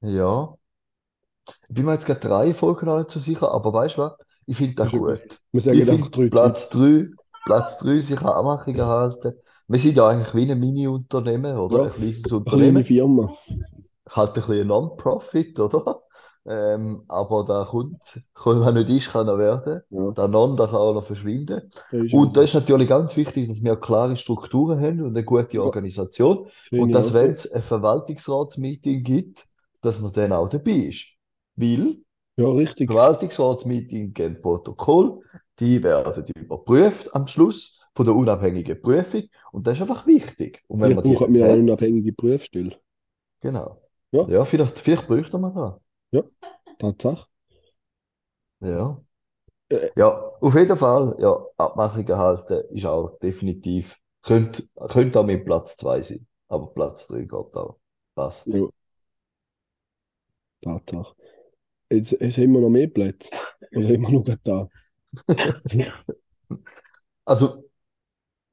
ja. 0.00 0.56
Ich 1.68 1.74
bin 1.74 1.84
mir 1.84 1.94
jetzt 1.94 2.06
gerade 2.06 2.20
drei 2.20 2.54
Folgen 2.54 2.86
noch 2.86 2.98
nicht 2.98 3.10
so 3.10 3.20
sicher, 3.20 3.52
aber 3.52 3.72
weißt 3.72 3.96
du 3.96 4.02
was? 4.02 4.12
Ich 4.46 4.56
finde 4.56 4.74
das 4.74 4.86
Ist 4.88 4.92
ja 4.92 4.98
gut. 4.98 5.20
Wir 5.52 5.62
Ich 5.70 5.86
sagen 5.86 5.86
finde 5.86 6.10
drei 6.10 6.28
Platz 6.28 6.68
3, 6.70 7.08
Platz 7.44 7.78
3 7.78 8.00
sich 8.00 8.20
an 8.20 8.26
Anmachungen 8.28 8.84
halten. 8.86 9.34
Wir 9.68 9.80
sind 9.80 9.96
ja 9.96 10.08
eigentlich 10.08 10.34
wie 10.34 10.50
ein 10.50 10.58
Mini-Unternehmen, 10.60 11.56
oder? 11.56 11.78
Ja, 11.78 11.84
Ein 11.84 11.92
kleines 11.92 12.32
Eine 12.44 12.54
kleine 12.54 12.82
Unternehmen. 12.82 12.84
Firma. 12.84 13.32
Halt 14.10 14.30
ein 14.30 14.34
bisschen 14.34 14.60
ein 14.62 14.66
Non-Profit, 14.68 15.58
oder? 15.60 16.02
Ähm, 16.46 17.04
aber 17.08 17.44
der 17.44 17.64
kommt, 17.66 18.00
kann 18.34 18.62
er 18.62 18.72
nicht 18.72 18.88
ist, 18.88 19.12
kann 19.12 19.28
er 19.28 19.38
werden. 19.38 19.82
Ja, 19.90 20.14
Der 20.16 20.28
Non, 20.28 20.56
der 20.56 20.66
kann 20.66 20.76
auch 20.76 20.94
noch 20.94 21.04
verschwinden. 21.06 21.70
das 21.90 22.10
Und 22.10 22.36
da 22.36 22.42
ist 22.42 22.54
natürlich 22.54 22.88
ganz 22.88 23.16
wichtig, 23.16 23.48
dass 23.48 23.62
wir 23.62 23.76
klare 23.76 24.16
Strukturen 24.16 24.80
haben 24.80 25.02
und 25.02 25.08
eine 25.16 25.24
gute 25.24 25.62
Ja. 25.62 25.62
Organisation. 25.62 26.48
Sehe 26.70 26.80
Und 26.80 26.92
dass, 26.94 27.12
wenn 27.12 27.32
es 27.32 27.50
ein 27.52 27.62
Verwaltungsratsmeeting 27.62 29.04
gibt, 29.04 29.46
dass 29.82 30.00
man 30.00 30.12
dann 30.12 30.32
auch 30.32 30.48
dabei 30.48 30.70
ist. 30.72 31.06
Weil 31.56 31.98
Ja, 32.36 32.48
richtig. 32.52 32.90
Verwaltungsratsmeeting 32.90 34.14
geben 34.14 34.40
Protokoll, 34.42 35.22
die 35.60 35.82
werden 35.82 36.24
überprüft 36.36 37.14
am 37.14 37.26
Schluss 37.26 37.84
von 37.94 38.06
der 38.06 38.14
unabhängigen 38.14 38.80
Prüfung. 38.80 39.24
Und 39.52 39.66
das 39.66 39.74
ist 39.74 39.82
einfach 39.82 40.06
wichtig. 40.06 40.62
Und 40.68 40.80
wenn 40.80 40.92
Vielleicht 40.92 41.04
man 41.04 41.12
die 41.12 41.18
brauchen 41.18 41.34
wir 41.34 41.44
eine 41.46 41.62
unabhängige 41.62 42.12
Prüfstelle. 42.12 42.76
genau. 43.40 43.82
Ja. 44.10 44.26
Ja, 44.28 44.44
vielleicht, 44.44 44.78
vielleicht 44.78 45.06
bräuchten 45.06 45.40
wir 45.40 45.80
das. 46.12 46.24
Tatsache. 46.78 47.26
Ja. 48.60 49.02
Äh. 49.68 49.90
Ja, 49.96 50.08
auf 50.40 50.54
jeden 50.54 50.76
Fall, 50.78 51.16
ja, 51.18 51.44
Abmachungen 51.56 52.16
halten 52.16 52.64
ist 52.74 52.86
auch 52.86 53.18
definitiv, 53.18 53.96
könnte, 54.22 54.68
könnte 54.88 55.20
auch 55.20 55.26
mit 55.26 55.44
Platz 55.44 55.76
2 55.76 56.00
sein. 56.02 56.26
Aber 56.48 56.72
Platz 56.72 57.06
3 57.08 57.22
geht 57.22 57.32
auch. 57.32 57.78
Passt. 58.14 58.46
Ja. 58.46 58.68
Tatsache. 60.62 61.14
Jetzt, 61.90 62.12
jetzt 62.12 62.36
haben 62.38 62.52
wir 62.52 62.60
noch 62.60 62.70
mehr 62.70 62.88
Plätze. 62.88 63.30
Oder 63.74 63.88
haben 63.88 64.02
wir 64.02 64.10
noch 64.10 64.24
gerade 64.24 64.68
Also, 67.24 67.64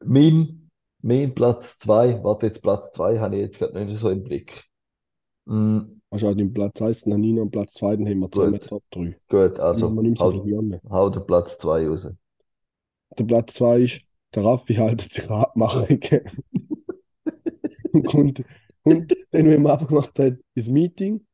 mein, 0.05 0.69
mein 1.01 1.35
Platz 1.35 1.79
2, 1.79 2.23
warte, 2.23 2.47
jetzt 2.47 2.61
Platz 2.61 2.93
2 2.95 3.19
habe 3.19 3.35
ich 3.37 3.41
jetzt 3.43 3.59
gerade 3.59 3.85
nicht 3.85 3.99
so 3.99 4.09
im 4.09 4.23
Blick. 4.23 4.65
Mm, 5.45 6.01
Also 6.09 6.27
an 6.29 6.37
dem 6.37 6.53
Platz 6.53 6.81
1, 6.81 7.01
dann 7.01 7.21
Nina 7.21 7.41
und 7.43 7.51
Platz 7.51 7.73
2, 7.73 7.95
dann 7.95 8.07
haben 8.07 8.19
wir 8.19 8.31
zusammen. 8.31 8.59
Top 8.59 8.83
3. 8.91 9.15
gut, 9.29 9.59
Also, 9.59 9.87
also 9.89 10.15
so 10.15 10.31
hau, 10.45 10.79
hau 10.89 11.09
den 11.09 11.25
Platz 11.25 11.57
2 11.59 11.87
raus. 11.87 12.09
Der 13.17 13.23
Platz 13.25 13.53
2 13.55 13.79
ist, 13.81 14.01
der 14.33 14.45
Raffi 14.45 14.75
haltet 14.75 15.11
sich 15.11 15.29
Abmachungen. 15.29 15.99
und, 17.93 18.43
und 18.83 19.11
dann, 19.31 19.49
wenn 19.49 19.61
man 19.61 19.71
abgemacht 19.73 20.17
hat, 20.19 20.35
ins 20.53 20.67
Meeting 20.67 21.25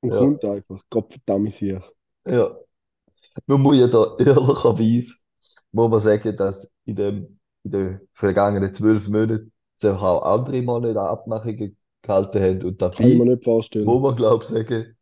und 0.00 0.10
Ja. 0.10 0.14
kommt 0.14 0.44
einfach, 0.44 0.82
Gott 0.90 1.12
verdammt 1.12 1.54
sich. 1.54 1.76
Ja. 2.24 2.58
Man 3.46 3.62
muss 3.62 3.76
ja 3.78 3.86
da 3.88 4.16
ehrlicherweise, 4.18 5.14
muss 5.72 5.90
man 5.90 6.00
sagen, 6.00 6.36
dass 6.36 6.70
in 6.84 6.96
dem, 6.96 7.40
in 7.64 7.70
den 7.70 8.00
vergangenen 8.14 8.74
zwölf 8.74 9.08
Monaten 9.08 9.52
sich 9.76 9.90
auch 9.90 10.22
andere 10.22 10.62
mal 10.62 10.80
nicht 10.80 10.96
an 10.96 11.06
Abmachungen 11.08 11.76
gehalten 12.02 12.40
haben. 12.42 12.64
Und 12.64 12.82
Kann 12.92 13.08
ich 13.08 13.16
mir 13.16 13.24
dabei 13.24 13.24
nicht 13.24 13.44
vorstellen. 13.44 13.86
muss 13.86 14.02
man, 14.02 14.16
glaube 14.16 14.44
ich, 14.44 14.50
sagen, 14.50 14.96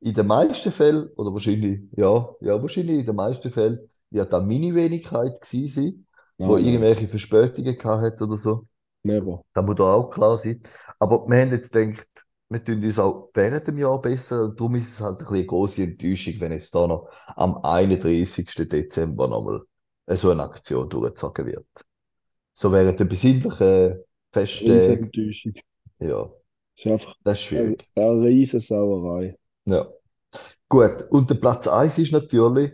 in 0.00 0.14
den 0.14 0.26
meisten 0.26 0.72
Fällen, 0.72 1.08
oder 1.16 1.32
wahrscheinlich, 1.32 1.80
ja, 1.96 2.28
ja, 2.40 2.60
wahrscheinlich 2.62 3.00
in 3.00 3.06
den 3.06 3.16
meisten 3.16 3.50
Fällen, 3.50 3.80
wird 4.10 4.32
da 4.32 4.40
meine 4.40 4.74
Wenigkeit 4.74 5.40
gewesen 5.40 5.68
sein, 5.74 6.06
wo 6.42 6.56
Nein, 6.56 6.64
nein, 6.64 6.66
irgendwelche 6.66 7.08
Verspätungen 7.08 7.76
gehabt 7.76 8.02
hat 8.02 8.22
oder 8.22 8.36
so. 8.36 8.66
never. 9.04 9.44
Das 9.54 9.64
muss 9.66 9.76
da 9.76 9.94
auch 9.94 10.10
klar 10.10 10.36
sein. 10.38 10.62
Aber 10.98 11.28
wir 11.28 11.40
haben 11.40 11.52
jetzt 11.52 11.72
gedacht, 11.72 12.08
wir 12.48 12.64
tun 12.64 12.84
uns 12.84 12.98
auch 12.98 13.30
während 13.34 13.66
dem 13.66 13.78
Jahr 13.78 14.00
besser. 14.00 14.44
Und 14.44 14.60
darum 14.60 14.76
ist 14.76 14.88
es 14.88 15.00
halt 15.00 15.14
ein 15.14 15.18
bisschen 15.18 15.36
eine 15.36 15.46
grosse 15.46 15.82
Enttäuschung, 15.82 16.34
wenn 16.38 16.52
jetzt 16.52 16.74
da 16.74 16.86
noch 16.86 17.10
am 17.34 17.58
31. 17.58 18.46
Dezember 18.68 19.28
nochmal 19.28 19.62
so 20.08 20.30
eine 20.30 20.44
Aktion 20.44 20.88
durchgezogen 20.88 21.46
wird. 21.46 21.66
So 22.52 22.72
während 22.72 23.00
der 23.00 23.04
besinnlichen 23.06 24.04
Festtage. 24.32 24.74
Riesenenttäuschung. 24.74 25.54
Ja, 25.98 26.30
ist 26.76 26.86
einfach 26.86 27.14
das 27.24 27.40
ist 27.40 27.52
eine, 27.52 27.60
schwierig. 27.60 27.88
eine 27.96 28.22
Riesensauerei. 28.22 29.38
Ja. 29.64 29.88
Gut. 30.68 31.04
Und 31.10 31.30
der 31.30 31.36
Platz 31.36 31.66
1 31.66 31.98
ist 31.98 32.12
natürlich 32.12 32.72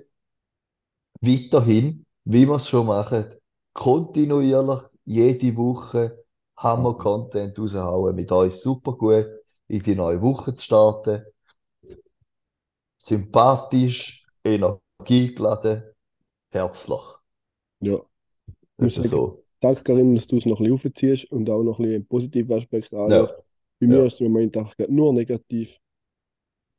weiterhin, 1.21 2.05
wie 2.25 2.47
wir 2.47 2.57
es 2.57 2.69
schon 2.69 2.87
machen, 2.87 3.25
kontinuierlich 3.73 4.81
jede 5.05 5.57
Woche 5.57 6.25
Hammer-Content 6.57 7.59
raushauen, 7.59 8.15
mit 8.15 8.31
euch 8.31 8.55
super 8.55 8.93
gut 8.93 9.27
in 9.73 9.83
die 9.83 9.95
neue 9.95 10.21
Woche 10.21 10.53
zu 10.55 10.63
starten. 10.63 11.25
Sympathisch, 12.99 14.27
energiegeladen, 14.45 15.83
herzlich. 16.51 17.01
Ja. 17.81 17.99
Etwa 18.77 18.91
sagen, 18.91 19.09
so. 19.09 19.45
danke 19.61 19.83
Karim, 19.83 20.15
dass 20.15 20.27
du 20.27 20.37
es 20.37 20.45
noch 20.45 20.61
ein 20.61 20.71
bisschen 20.71 20.93
aufziehst 20.93 21.33
und 21.33 21.49
auch 21.49 21.63
noch 21.63 21.79
ein 21.79 21.85
bisschen 21.85 21.95
einen 21.95 22.07
positiven 22.07 22.59
Aspekt 22.59 22.93
Ja, 22.93 23.05
anschaust. 23.05 23.35
Bei 23.81 23.87
mir 23.87 23.99
ja. 23.99 24.05
ist 24.05 24.15
es 24.15 24.21
im 24.21 24.31
Moment 24.31 24.57
einfach 24.59 24.75
nur 24.89 25.15
negativ. 25.15 25.79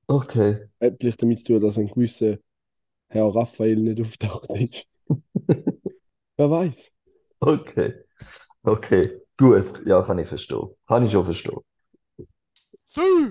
Okay. 0.06 0.70
Hat 0.80 0.98
vielleicht 1.00 1.24
damit 1.24 1.40
zu 1.40 1.46
tun, 1.46 1.62
dass 1.62 1.80
ein 1.80 1.88
gewisser 1.88 2.38
Herr 3.08 3.34
Raphael 3.34 3.78
nicht 3.78 4.02
auftaucht 4.02 4.52
ist. 4.52 4.86
Wer 6.38 6.52
weiß. 6.52 6.92
Okay. 7.40 7.94
Okay. 8.62 9.20
Gut. 9.36 9.82
Ja, 9.88 10.04
kann 10.04 10.20
ich 10.20 10.28
verstehen. 10.28 10.70
Kann 10.88 11.06
ich 11.06 11.12
schon 11.12 11.26
verstehen. 11.26 11.60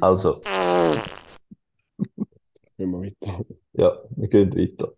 Also, 0.00 0.40
Gehen 2.76 2.90
wir 2.90 3.00
weiter. 3.00 3.44
ja, 3.74 3.98
wir 4.16 4.28
gehen 4.28 4.52
weiter. 4.56 4.92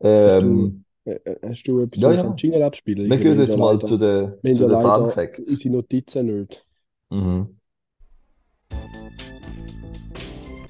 Hast 0.00 0.42
du, 0.42 0.48
Ähm, 0.48 0.84
äh, 1.04 1.10
äh, 1.12 1.48
hast 1.48 1.64
du 1.66 1.80
etwas, 1.80 2.00
ja, 2.00 2.12
ja. 2.12 2.22
einen 2.24 2.36
Jingle 2.36 2.62
abspielen 2.62 3.10
Wir 3.10 3.18
gehen 3.18 3.40
jetzt 3.40 3.56
mal 3.56 3.78
zu 3.80 3.96
den, 3.96 4.34
zu 4.54 4.68
den 4.68 4.80
Fun 4.80 5.10
Facts. 5.10 5.50
unsere 5.50 5.70
Notizen 5.74 6.26
nicht. 6.40 6.64
Mhm. 7.10 7.58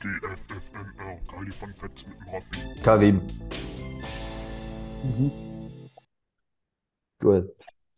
GFFNR, 0.00 1.20
geile 1.30 1.50
Fun 1.50 1.74
Facts 1.74 2.06
mit 2.06 2.16
dem 2.16 2.28
Raffi. 2.34 2.82
Karim, 2.82 3.20
Mhm. 5.04 5.30
gut. 7.20 7.50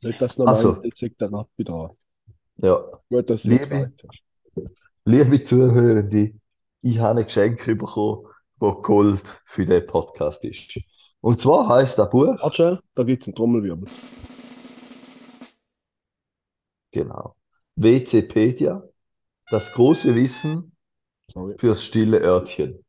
Nicht, 0.02 0.20
dass 0.22 0.36
du 0.36 0.42
noch 0.44 0.50
Also, 0.52 0.68
meinst, 0.72 0.84
jetzt 0.84 0.98
sagt 1.00 1.20
der 1.20 1.32
Rappi 1.32 1.64
da. 1.64 1.90
ja. 2.58 3.00
Gut, 3.10 3.28
dass 3.30 3.42
du 3.42 3.50
es 3.50 3.60
Liebe, 3.60 3.68
gesagt 3.68 4.04
hast. 4.08 4.22
Liebe 5.08 5.42
Zuhörende, 5.42 6.34
ich 6.82 6.98
habe 6.98 7.20
ein 7.20 7.24
Geschenk 7.24 7.64
bekommen, 7.64 8.26
das 8.60 8.74
Gold 8.82 9.22
für 9.46 9.64
den 9.64 9.86
Podcast 9.86 10.44
ist. 10.44 10.78
Und 11.22 11.40
zwar 11.40 11.66
heißt 11.66 11.98
das 11.98 12.10
Buch, 12.10 12.36
Warte 12.42 12.80
da 12.94 13.02
gibt 13.04 13.22
es 13.22 13.28
einen 13.28 13.34
Trommelwirbel. 13.34 13.88
genau, 16.92 17.36
Wikipedia, 17.74 18.82
das 19.50 19.72
große 19.72 20.14
Wissen 20.14 20.76
Sorry. 21.32 21.54
fürs 21.58 21.82
stille 21.82 22.20
Örtchen. 22.20 22.84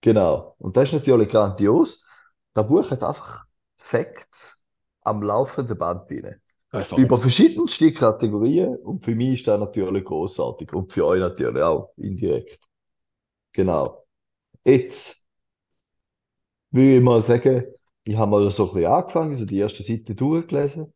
Genau. 0.00 0.56
Und 0.58 0.76
das 0.76 0.88
ist 0.88 0.94
natürlich 0.94 1.28
grandios. 1.28 2.04
Das 2.54 2.66
Buch 2.66 2.90
hat 2.90 3.04
einfach 3.04 3.44
Facts 3.76 4.64
am 5.02 5.22
laufenden 5.22 5.78
Band 5.78 6.10
drin. 6.10 6.41
Einfach 6.72 6.98
Über 6.98 7.20
verschiedenste 7.20 7.92
Kategorien 7.92 8.76
und 8.76 9.04
für 9.04 9.14
mich 9.14 9.40
ist 9.40 9.48
das 9.48 9.60
natürlich 9.60 10.04
großartig 10.04 10.72
und 10.72 10.92
für 10.92 11.06
euch 11.06 11.20
natürlich 11.20 11.62
auch 11.62 11.90
indirekt. 11.96 12.58
Genau. 13.52 14.04
Jetzt 14.64 15.26
will 16.70 16.96
ich 16.96 17.02
mal 17.02 17.22
sagen, 17.24 17.66
ich 18.04 18.16
habe 18.16 18.30
mal 18.30 18.50
so 18.50 18.66
ein 18.68 18.74
bisschen 18.74 18.90
angefangen, 18.90 19.36
so 19.36 19.44
die 19.44 19.58
erste 19.58 19.82
Seite 19.82 20.14
durchgelesen 20.14 20.92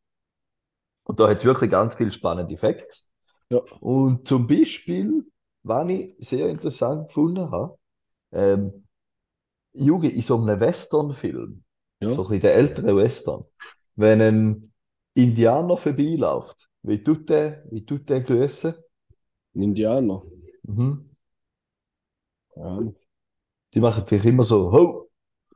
und 1.05 1.21
da 1.21 1.29
hat 1.29 1.39
es 1.39 1.45
wirklich 1.45 1.71
ganz 1.71 1.95
viele 1.95 2.13
spannende 2.13 2.57
Facts. 2.57 3.11
Ja. 3.51 3.61
Und 3.81 4.27
zum 4.27 4.47
Beispiel, 4.47 5.25
was 5.63 5.89
ich 5.89 6.17
sehr 6.19 6.49
interessant 6.49 7.09
gefunden 7.09 7.51
habe, 7.51 7.79
ähm, 8.33 8.87
Jugi, 9.73 10.09
in 10.09 10.23
so 10.23 10.37
einem 10.39 10.61
Western-Film, 10.61 11.65
Ja. 12.01 12.13
so 12.13 12.23
ein 12.23 12.29
bisschen 12.29 12.41
der 12.43 12.55
ältere 12.57 12.97
Western, 12.97 13.45
wenn 13.97 14.21
ein 14.21 14.73
Indianer 15.17 15.77
vorbeiläuft, 15.77 16.69
wie 16.83 17.03
tut 17.03 17.29
der, 17.29 17.65
wie 17.73 17.85
tut 17.85 18.09
der 18.09 18.21
grüßen? 18.21 18.75
Ein 19.57 19.63
Indianer. 19.63 20.23
Mhm. 20.69 21.07
Ja. 22.57 22.81
Die 23.75 23.81
machen 23.81 24.05
vielleicht 24.07 24.27
immer 24.27 24.45
so, 24.45 24.73
ho, 24.73 25.11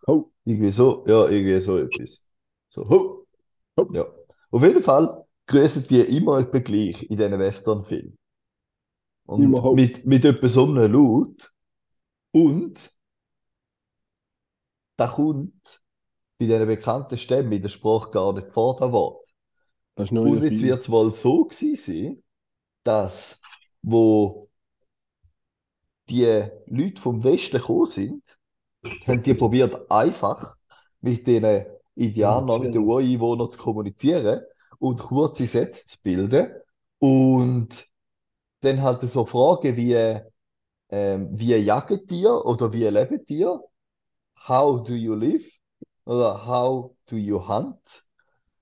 Oh, 0.07 0.31
irgendwie 0.45 0.73
so, 0.73 1.05
ja, 1.09 1.29
irgendwie 1.29 1.61
so 1.61 1.79
etwas. 1.79 2.23
So, 2.71 2.89
ho, 2.89 3.27
Ho. 3.77 3.85
ja. 3.91 4.07
Auf 4.53 4.63
jeden 4.63 4.83
Fall 4.83 5.25
grüßen 5.47 5.87
die 5.89 6.01
immer 6.03 6.41
etwa 6.41 6.59
gleich 6.61 7.03
in 7.05 7.17
diesen 7.19 7.39
Western-Filmen. 7.39 8.19
Immer 9.35 9.61
Und 9.61 9.65
ho. 9.65 9.73
mit, 9.73 10.07
mit 10.07 10.25
etwa 10.25 10.49
so 10.49 10.67
einem 10.67 10.93
Laut. 10.93 11.53
Und 12.33 12.95
da 14.97 15.09
kommt 15.09 15.83
bei 16.39 16.47
diesen 16.47 16.67
bekannten 16.69 17.19
Stämmen 17.19 17.53
in 17.53 17.63
der 17.63 17.71
Sprache 17.71 18.11
gar 18.13 18.35
nicht 18.35 18.53
vor, 18.53 18.77
das 18.77 18.93
Wort. 18.93 19.30
Und 19.97 20.43
jetzt 20.43 20.63
wird 20.63 20.81
es 20.81 20.91
wohl 20.91 21.15
so 21.15 21.45
gewesen 21.45 21.77
sein, 21.77 22.23
dass, 22.85 23.43
wo 23.83 24.49
die 26.09 26.45
Leute 26.67 27.01
vom 27.01 27.23
Westen 27.23 27.59
gekommen 27.59 27.87
sind, 27.87 28.23
haben 29.07 29.23
die 29.23 29.35
probiert, 29.35 29.91
einfach 29.91 30.57
mit 31.01 31.27
den 31.27 31.67
Indianern, 31.95 32.63
mit 32.63 32.75
den 32.75 32.83
Ureinwohnern 32.83 33.51
zu 33.51 33.59
kommunizieren 33.59 34.43
und 34.79 35.01
kurze 35.01 35.47
Sätze 35.47 35.87
zu 35.87 35.99
bilden. 36.03 36.53
Und 36.99 37.87
dann 38.61 38.83
halt 38.83 39.09
so 39.11 39.25
Fragen 39.25 39.77
wie, 39.77 40.21
ähm, 40.91 41.29
wie 41.39 41.55
jagt 41.57 42.11
ihr 42.13 42.45
oder 42.45 42.73
wie 42.73 42.85
lebt 42.85 43.31
ihr? 43.31 43.63
How 44.49 44.83
do 44.83 44.95
you 44.95 45.15
live? 45.15 45.45
Oder 46.05 46.47
how 46.47 46.97
do 47.07 47.17
you 47.17 47.47
hunt? 47.47 48.05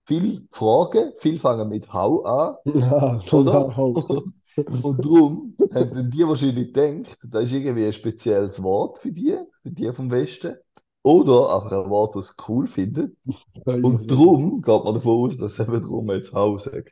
Viel 0.08 0.48
Fragen, 0.50 1.12
viel 1.18 1.38
fangen 1.38 1.68
mit 1.68 1.92
How 1.92 2.24
an. 2.24 2.56
Ah, 2.82 3.20
Oder? 3.30 3.76
Und 4.56 5.04
darum 5.04 5.54
haben 5.70 6.10
die 6.10 6.26
wahrscheinlich 6.26 6.72
gedacht, 6.72 7.18
das 7.24 7.44
ist 7.44 7.52
irgendwie 7.52 7.84
ein 7.84 7.92
spezielles 7.92 8.62
Wort 8.62 9.00
für 9.00 9.12
die, 9.12 9.36
für 9.62 9.70
die 9.70 9.92
vom 9.92 10.10
Westen. 10.10 10.56
Oder 11.02 11.54
einfach 11.54 11.84
ein 11.84 11.90
Wort, 11.90 12.16
das 12.16 12.34
cool 12.48 12.66
finden. 12.66 13.18
Und 13.66 14.10
darum 14.10 14.62
geht 14.62 14.84
man 14.84 14.94
davon 14.94 15.26
aus, 15.26 15.36
dass 15.36 15.56
sie 15.56 15.64
eben 15.64 15.82
darum 15.82 16.10
jetzt 16.10 16.32
How 16.32 16.58
sagen. 16.58 16.90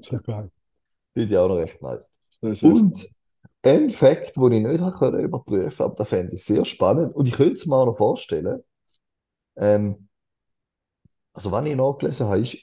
Sehr 0.00 0.20
geil. 0.20 0.50
Finde 1.12 1.34
ich 1.34 1.38
auch 1.38 1.48
noch 1.48 1.56
recht 1.56 1.82
nice. 1.82 2.10
Ist 2.40 2.62
Und 2.62 3.06
ein 3.62 3.90
Fakt, 3.90 4.36
den 4.36 4.52
ich 4.52 4.62
nicht 4.66 4.80
habe 4.80 5.20
überprüfen 5.20 5.82
aber 5.82 5.94
das 5.94 6.08
fände 6.08 6.36
ich 6.36 6.44
sehr 6.44 6.64
spannend. 6.64 7.14
Und 7.14 7.28
ich 7.28 7.34
könnte 7.34 7.52
es 7.52 7.66
mir 7.66 7.76
auch 7.76 7.84
noch 7.84 7.98
vorstellen. 7.98 8.62
Ähm, 9.56 10.08
also, 11.32 11.50
was 11.52 11.66
ich 11.66 11.76
nachgelesen 11.76 12.26
habe, 12.28 12.40
ist, 12.40 12.58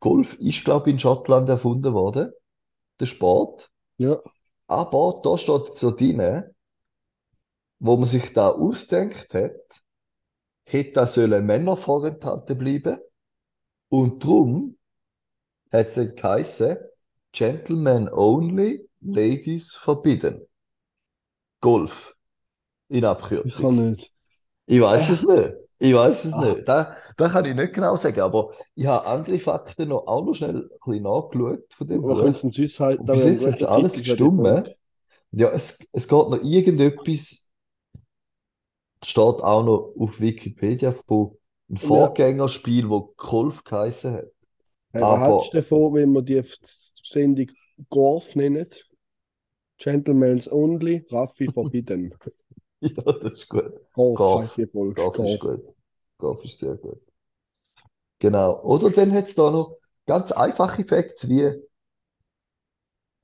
Golf 0.00 0.34
ist, 0.34 0.64
glaube 0.64 0.88
ich, 0.90 0.94
in 0.94 1.00
Schottland 1.00 1.48
erfunden 1.48 1.94
worden, 1.94 2.32
der 3.00 3.06
Sport. 3.06 3.70
Ja, 3.98 4.20
Aber 4.68 5.20
da 5.22 5.36
steht 5.38 5.74
so 5.74 5.90
drin, 5.90 6.44
wo 7.80 7.96
man 7.96 8.06
sich 8.06 8.32
da 8.32 8.48
ausdenkt 8.50 9.34
hat, 9.34 9.52
hätte 10.64 10.92
das 10.92 11.12
sollen 11.14 11.44
Männer 11.44 11.76
vorenthalten 11.76 12.56
bleiben. 12.56 12.98
Und 13.90 14.24
drum 14.24 14.78
hat 15.72 15.88
es 15.88 15.94
dann 15.94 16.16
geheißen, 16.16 16.78
Gentlemen 17.32 18.08
only, 18.12 18.88
Ladies 19.02 19.74
forbidden. 19.74 20.46
Golf. 21.62 22.14
In 22.88 23.04
Ich 23.42 23.54
Abkürzung. 23.54 23.60
kann 23.60 23.90
nicht. 23.90 24.12
Ich 24.66 24.80
weiß 24.80 25.10
es 25.10 25.22
nicht. 25.24 25.54
Ich 25.82 25.94
weiß 25.94 26.26
es 26.26 26.34
Ah. 26.34 26.44
nicht. 26.44 26.68
Da, 26.68 26.94
da 27.16 27.28
kann 27.30 27.46
ich 27.46 27.54
nicht 27.54 27.72
genau 27.72 27.96
sagen, 27.96 28.20
aber 28.20 28.52
ich 28.74 28.86
habe 28.86 29.06
andere 29.06 29.38
Fakten 29.38 29.88
noch, 29.88 30.06
auch 30.06 30.24
noch 30.24 30.34
schnell 30.34 30.56
ein 30.56 30.68
bisschen 30.84 31.02
nachgeschaut 31.02 31.64
von 31.74 31.86
dem 31.86 32.00
Man 32.02 32.10
Buch. 32.16 32.22
könnte 32.22 32.48
es 32.48 32.78
Und 32.80 33.08
da 33.08 33.14
bis 33.14 33.24
jetzt 33.24 33.46
hat 33.46 33.62
alles 33.64 33.92
gestimmt. 33.94 34.76
Ja, 35.32 35.48
es, 35.50 35.78
es 35.92 36.06
geht 36.06 36.28
noch 36.28 36.42
irgendetwas, 36.42 37.50
steht 39.02 39.18
auch 39.42 39.64
noch 39.64 39.94
auf 39.98 40.20
Wikipedia 40.20 40.92
von 40.92 41.36
einem 41.68 41.78
Ja. 41.80 41.86
Vorgängerspiel, 41.88 42.90
wo 42.90 43.14
Golf 43.16 43.64
geheißen 43.64 44.12
hat. 44.12 44.26
Aber- 44.92 45.20
hältst 45.20 45.54
du 45.54 45.58
davon, 45.58 45.94
wenn 45.94 46.12
wir 46.12 46.22
die 46.22 46.42
ständig 46.94 47.54
Golf 47.88 48.34
nennen? 48.34 48.66
Gentlemen's 49.78 50.50
only, 50.52 51.06
Raffi 51.10 51.46
forbidden. 51.54 52.14
Ja, 52.96 53.12
das 53.12 53.32
ist 53.32 53.48
gut. 53.48 53.72
Golf 53.94 54.16
Golf. 54.16 54.54
die 54.54 54.66
Folge. 54.66 54.94
Golf 54.94 55.18
ist 55.18 55.38
Golf. 55.40 55.60
gut. 55.62 55.74
Golf 56.18 56.44
ist 56.44 56.58
sehr 56.58 56.76
gut. 56.76 57.00
Genau. 58.18 58.62
Oder 58.62 58.90
dann 58.90 59.12
hat 59.12 59.26
es 59.26 59.34
da 59.34 59.50
noch 59.50 59.76
ganz 60.06 60.32
einfache 60.32 60.84
Facts 60.84 61.28
wie, 61.28 61.54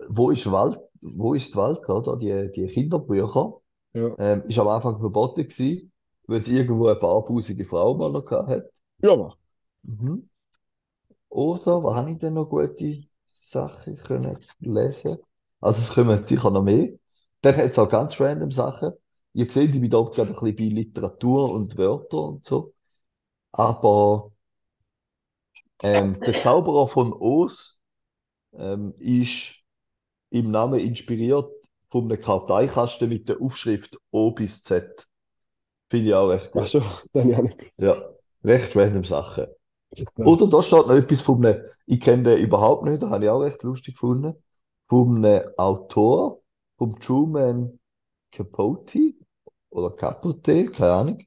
wo 0.09 0.31
ist 0.31 0.51
Wald, 0.51 0.79
wo 1.01 1.35
ist 1.35 1.53
die 1.55 1.59
Welt, 1.59 1.89
oder? 1.89 2.17
Die, 2.17 2.53
die 2.53 2.67
Kinderbücher. 2.69 3.61
Ja. 3.95 4.15
Ähm, 4.19 4.43
ist 4.43 4.59
am 4.59 4.69
Anfang 4.69 4.99
verboten 4.99 5.49
gewesen, 5.49 5.93
weil 6.27 6.41
es 6.41 6.49
irgendwo 6.49 6.87
eine 6.87 6.97
barbusige 6.99 7.65
Frau 7.65 7.95
mal 7.95 8.13
noch 8.13 8.25
gehabt 8.25 8.49
hat. 8.49 8.65
Ja. 8.99 9.35
Mhm. 9.83 10.29
Oder, 11.29 11.83
was 11.83 11.97
habe 11.97 12.11
ich 12.11 12.19
denn 12.19 12.35
noch 12.35 12.49
gute 12.49 13.05
Sachen 13.27 13.97
können 13.97 14.39
lesen? 14.61 15.19
Also 15.61 15.81
es 15.81 15.95
kommen 15.95 16.25
sicher 16.27 16.51
noch 16.51 16.63
mehr. 16.63 16.91
Dann 17.43 17.57
hat 17.57 17.71
es 17.71 17.79
auch 17.79 17.89
ganz 17.89 18.21
random 18.21 18.51
Sachen. 18.51 18.93
Ihr 19.37 19.52
seht, 19.52 19.75
ich 19.75 19.81
bin 19.83 19.90
da 19.90 20.00
gerade 20.00 20.23
ein 20.23 20.33
bisschen 20.33 20.57
bei 20.57 20.64
Literatur 20.64 21.52
und 21.52 21.76
Wörter 21.76 22.23
und 22.23 22.47
so. 22.47 22.73
Aber 23.52 24.33
ähm, 25.83 26.19
der 26.21 26.40
Zauberer 26.40 26.88
von 26.88 27.12
Oz 27.12 27.78
ähm, 28.55 28.95
ist 28.97 29.62
im 30.31 30.50
Namen 30.50 30.81
inspiriert 30.81 31.50
von 31.90 32.05
einem 32.05 32.19
Karteikasten 32.19 33.11
mit 33.11 33.28
der 33.28 33.38
Aufschrift 33.43 33.99
O 34.11 34.31
bis 34.31 34.62
Z. 34.62 35.07
Finde 35.90 36.07
ich 36.07 36.14
auch 36.14 36.28
recht 36.28 36.50
gut. 36.52 36.62
Ach 36.62 36.69
so, 36.69 36.83
dann 37.12 37.28
ja 37.28 37.43
nicht. 37.43 37.59
Ja, 37.76 38.09
recht 38.43 38.75
random 38.75 39.05
Sachen. 39.05 39.49
Oder 40.16 40.47
da 40.47 40.62
steht 40.62 40.87
noch 40.87 40.97
etwas 40.97 41.21
von 41.21 41.45
einem, 41.45 41.62
ich 41.85 42.00
kenne 42.00 42.23
den 42.23 42.38
überhaupt 42.38 42.85
nicht, 42.85 43.02
da 43.02 43.11
habe 43.11 43.25
ich 43.25 43.31
auch 43.31 43.40
recht 43.40 43.62
lustig 43.64 43.97
gefunden, 43.97 44.35
von 44.88 45.23
einem 45.23 45.50
Autor, 45.59 46.40
vom 46.78 46.99
Truman 47.00 47.78
Capote 48.33 49.12
oder 49.76 49.90
Capote, 49.95 50.66
keine 50.66 50.92
Ahnung. 50.92 51.26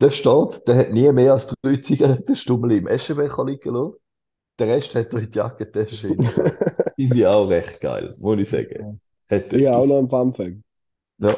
Der 0.00 0.10
steht, 0.10 0.66
der 0.66 0.76
hat 0.76 0.92
nie 0.92 1.10
mehr 1.12 1.32
als 1.34 1.46
drei 1.62 1.76
Zigarettenstummel 1.76 2.72
im 2.72 2.88
Aschenbecher 2.88 3.44
liegen 3.44 3.74
lassen. 3.74 3.94
Den 4.58 4.70
Rest 4.70 4.94
hat 4.94 5.12
er 5.12 5.20
in 5.20 5.30
die 5.30 5.38
Jackentasche. 5.38 6.08
Finde 6.96 7.16
ich 7.16 7.26
auch 7.26 7.48
recht 7.48 7.80
geil, 7.80 8.14
muss 8.18 8.38
ich 8.38 8.48
sagen. 8.48 9.00
Hat 9.30 9.52
Ich 9.52 9.68
auch 9.68 9.86
noch 9.86 9.98
einen 9.98 10.08
Funfact. 10.08 10.58
Ja, 11.18 11.36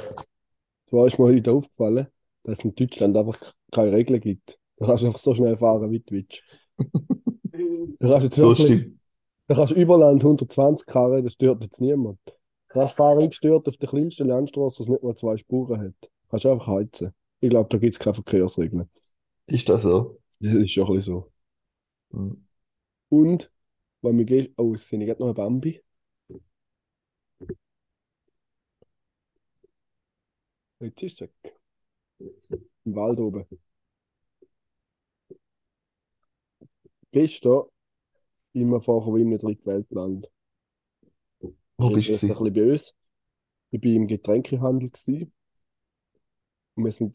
Zwar 0.89 1.07
ist 1.07 1.19
mir 1.19 1.27
heute 1.27 1.53
aufgefallen, 1.53 2.09
dass 2.43 2.59
es 2.59 2.65
in 2.65 2.75
Deutschland 2.75 3.17
einfach 3.17 3.39
keine 3.73 3.93
Regeln 3.93 4.21
gibt. 4.21 4.59
Du 4.77 4.87
kannst 4.87 5.05
einfach 5.05 5.19
so 5.19 5.35
schnell 5.35 5.57
fahren, 5.57 5.91
wie 5.91 6.01
du 6.01 6.15
willst. 6.15 6.43
Du 7.53 8.09
kannst 8.09 8.25
jetzt 8.25 8.37
so 8.37 8.49
wirklich, 8.57 8.89
du 9.49 9.55
kannst 9.55 9.75
Überland 9.75 10.23
120 10.23 10.91
fahren, 10.91 11.23
das 11.25 11.35
stört 11.35 11.63
jetzt 11.63 11.81
niemand. 11.81 12.19
Du 12.71 12.79
kannst 12.79 12.97
fahren 12.97 13.19
ungestört 13.19 13.67
auf 13.69 13.77
der 13.79 13.89
kleinsten 13.89 14.29
Landstraße, 14.29 14.79
was 14.81 14.89
nicht 14.89 15.03
mal 15.03 15.17
zwei 15.17 15.37
Spuren 15.37 15.81
hat. 15.81 15.95
Du 16.03 16.29
kannst 16.31 16.47
einfach 16.47 16.69
heizen. 16.69 17.13
Ich 17.41 17.51
glaube, 17.51 17.69
da 17.69 17.79
gibt 17.79 17.95
es 17.95 17.99
keine 17.99 18.15
Verkehrsregeln. 18.15 18.89
Ist 19.47 19.69
das 19.69 19.83
so? 19.83 20.21
Das 20.39 20.55
ist 20.55 20.71
schon 20.71 20.87
ein 20.87 20.95
bisschen 20.95 21.15
so. 21.15 21.33
Hm. 22.13 22.47
Und, 23.09 23.53
wenn 24.03 24.19
wir 24.19 24.25
gehen, 24.25 24.55
oh, 24.57 24.73
jetzt 24.73 24.87
sehe 24.87 25.01
ich 25.01 25.07
gerade 25.07 25.21
noch 25.21 25.31
ein 25.31 25.35
Bambi. 25.35 25.83
Jetzt 30.79 31.03
ist 31.03 31.15
es 31.15 31.21
weg. 31.23 31.59
Im 32.85 32.95
Wald 32.95 33.19
oben. 33.19 33.45
Gestern 37.11 37.65
immer 38.53 38.81
vorher 38.81 39.15
wie 39.15 39.23
im 39.23 39.37
dritten 39.37 39.67
Weltland. 39.67 40.31
Wo 41.81 41.89
Jetzt 41.89 41.95
bist 41.95 42.11
ist 42.11 42.23
du? 42.23 42.27
ein 42.29 42.39
bisschen 42.39 42.53
böse. 42.55 42.93
Ich 43.73 43.83
war 43.83 43.91
im 43.93 44.07
Getränkehandel 44.07 44.91
gewesen. 44.91 45.33
und 46.75 46.85
wir 46.85 46.93
sind 46.93 47.15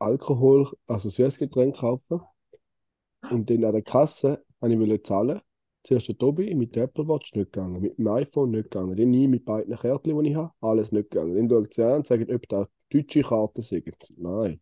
Alkohol, 0.00 0.68
also 0.88 1.08
Süßgetränk 1.08 1.76
kaufen. 1.76 2.20
Und 3.30 3.50
dann 3.50 3.64
an 3.64 3.72
der 3.72 3.82
Kasse 3.82 4.44
wollte 4.60 4.74
ich 4.74 4.80
wollte 4.80 5.02
zahlen. 5.02 5.40
Zuerst 5.84 6.08
der 6.08 6.16
Tobi 6.18 6.54
mit 6.54 6.76
der 6.76 6.84
Apple 6.84 7.08
Watch 7.08 7.34
nicht 7.34 7.52
gegangen, 7.52 7.80
mit 7.80 7.98
dem 7.98 8.06
iPhone 8.08 8.50
nicht 8.52 8.70
gegangen. 8.70 8.96
Dann 8.96 9.12
ich 9.14 9.28
mit 9.28 9.44
beiden 9.44 9.76
Kärtchen, 9.76 10.22
die 10.22 10.30
ich 10.30 10.36
habe, 10.36 10.52
alles 10.60 10.92
nicht 10.92 11.10
gegangen. 11.10 11.34
Dann 11.36 11.48
schaut 11.50 11.74
sie 11.74 11.82
an 11.84 11.96
und 11.96 12.06
sagt, 12.06 12.30
ob 12.30 12.48
da 12.48 12.68
deutsche 12.90 13.22
Karten 13.22 13.62
sind. 13.62 13.86
Nein. 14.16 14.60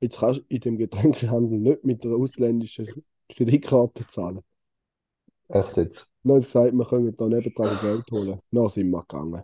Jetzt 0.00 0.18
kannst 0.18 0.40
du 0.40 0.44
in 0.48 0.60
dem 0.60 0.76
Getränkehandel 0.78 1.58
nicht 1.58 1.84
mit 1.84 2.04
einer 2.04 2.14
ausländischen 2.16 2.88
Kreditkarte 3.28 4.06
zahlen. 4.06 4.42
Echt 5.54 5.76
jetzt? 5.76 6.10
Haben 6.24 6.40
sie 6.40 6.46
gesagt, 6.46 6.72
wir 6.72 6.84
können 6.84 7.16
da 7.16 7.28
nebendran 7.28 7.78
Geld 7.80 8.10
holen. 8.10 8.40
Dann 8.50 8.68
sind 8.68 8.90
wir 8.90 9.00
gegangen. 9.02 9.42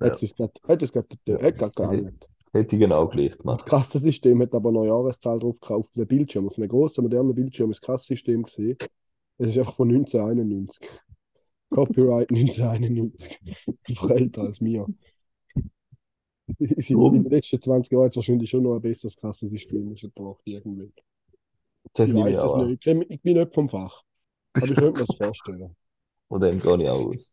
Ja. 0.00 0.10
Hat 0.10 0.22
es 0.22 0.92
gerade, 0.92 1.72
gehandelt. 1.72 2.28
Hätte 2.52 2.76
ich 2.76 2.80
genau 2.80 3.08
gleich 3.08 3.30
Das 3.30 3.38
gemacht. 3.38 3.64
Kassensystem 3.64 4.42
hat 4.42 4.54
aber 4.54 4.68
eine 4.68 4.86
Jahreszahl 4.86 5.38
drauf 5.38 5.58
gekauft, 5.58 5.90
auf 5.92 5.96
einem 5.96 6.06
Bildschirm, 6.06 6.46
auf 6.46 6.58
einem 6.58 6.68
grossen, 6.68 7.02
modernen 7.02 7.34
Bildschirm 7.34 7.70
ist 7.70 7.80
das 7.80 7.86
Kassensystem 7.86 8.42
gesehen. 8.42 8.76
Es 9.38 9.50
ist 9.50 9.58
einfach 9.58 9.74
von 9.74 9.88
1991. 9.88 10.88
Copyright 11.70 12.30
1991. 12.30 13.40
Einfach 13.88 14.10
älter 14.10 14.42
als 14.42 14.60
mir. 14.60 14.86
In 16.58 16.68
den 16.68 17.24
letzten 17.24 17.62
20 17.62 17.90
Jahren 17.90 18.04
hat 18.04 18.16
wahrscheinlich 18.16 18.50
schon 18.50 18.62
noch 18.62 18.74
ein 18.74 18.82
besseres 18.82 19.16
Kassensystem 19.16 19.94
gebraucht, 19.94 20.42
irgendwie. 20.44 20.92
Das 21.94 22.06
Ich 22.06 22.14
weiß 22.14 22.36
es 22.36 22.54
nicht. 22.56 22.86
Ich 23.08 23.22
bin 23.22 23.38
nicht 23.38 23.54
vom 23.54 23.70
Fach. 23.70 24.03
Aber 24.58 24.72
ich 24.72 24.78
könnte 24.78 25.00
mir 25.00 25.06
das 25.06 25.16
vorstellen. 25.16 25.76
Von 26.28 26.40
dem 26.40 26.60
gehe 26.60 26.82
ich 26.82 26.88
auch 26.90 27.06
aus. 27.10 27.32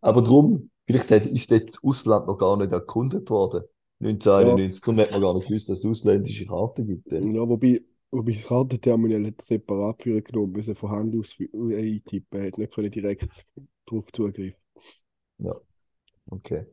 Aber 0.00 0.22
drum, 0.22 0.70
vielleicht 0.86 1.10
hat- 1.10 1.26
ist 1.26 1.50
das 1.50 1.60
Ausland 1.82 2.26
noch 2.26 2.38
gar 2.38 2.56
nicht 2.56 2.72
erkundet 2.72 3.30
worden. 3.30 3.64
1991. 4.00 4.82
Darum 4.82 5.00
hat 5.00 5.10
man 5.12 5.20
gar 5.22 5.34
nicht 5.34 5.48
gewusst, 5.48 5.68
dass 5.68 5.78
es 5.80 5.86
ausländische 5.86 6.46
Karten 6.46 6.86
gibt. 6.86 7.10
Ja, 7.10 7.48
wobei, 7.48 7.80
wobei 8.10 8.32
das 8.32 8.44
Kartenterminal 8.46 9.26
hat 9.26 9.42
separat 9.42 10.02
für 10.02 10.22
genommen, 10.22 10.52
müssen 10.52 10.74
von 10.76 10.90
Hand 10.90 11.16
aus 11.16 11.36
eintippen. 11.40 12.46
Hat 12.46 12.58
nicht 12.58 12.72
können 12.74 12.90
direkt 12.90 13.46
darauf 13.86 14.10
zugreifen. 14.12 14.54
Okay. 16.30 16.66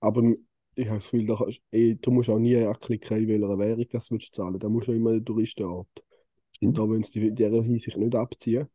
Aber 0.00 0.22
ich 0.74 0.86
habe 0.88 0.98
das 0.98 1.04
Gefühl, 1.10 1.26
da 1.26 1.36
kannst, 1.36 1.60
ey, 1.70 1.96
du 2.00 2.10
musst 2.10 2.28
auch 2.28 2.38
nie 2.38 2.56
anklicken, 2.56 3.18
in 3.18 3.28
welcher 3.28 3.58
Währung 3.58 3.86
das 3.90 4.06
du 4.08 4.14
willst 4.14 4.34
zahlen. 4.34 4.58
Da 4.58 4.68
musst 4.68 4.88
du 4.88 4.92
immer 4.92 5.12
den 5.12 5.24
Touristenort. 5.24 5.88
Und 6.66 6.78
da 6.78 6.82
wollen 6.88 7.04
sie 7.04 7.20
die 7.20 7.28
in 7.28 7.36
dieser 7.36 7.62
Hinsicht 7.62 7.96
nicht 7.96 8.14
abziehen, 8.14 8.68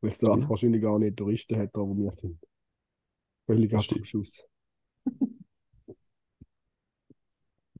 weil 0.00 0.10
es 0.10 0.18
da 0.18 0.32
Stimmt. 0.32 0.48
wahrscheinlich 0.48 0.82
gar 0.82 0.98
nicht 0.98 1.16
Touristen 1.16 1.56
hat, 1.58 1.70
da 1.74 1.80
wo 1.80 1.96
wir 1.96 2.12
sind. 2.12 2.38
Völlig 3.46 3.74
ab 3.74 3.90
vom 3.90 4.02
Stimmt. 4.02 4.06
Schuss. 4.06 4.48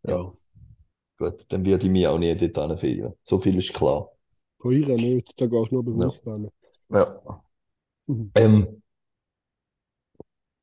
Ja. 0.07 0.15
Ja. 0.15 0.33
Gut, 1.19 1.47
dann 1.53 1.65
werde 1.65 1.87
ich 1.87 1.93
mich 1.93 2.07
auch 2.09 2.19
nie 2.19 2.35
dort 2.37 2.59
anfeiern. 2.59 3.15
So 3.25 3.39
viel 3.39 3.57
ist 3.59 3.73
klar. 3.75 4.11
Von 4.59 4.73
ihr 4.73 4.97
nicht, 4.97 5.41
da 5.41 5.47
gehst 5.47 5.73
du 5.73 5.75
nur 5.75 5.85
bewusst 5.85 6.25
ran. 6.25 6.49
Ja. 6.89 7.43
Mhm. 8.07 8.33
Ähm, 8.35 8.83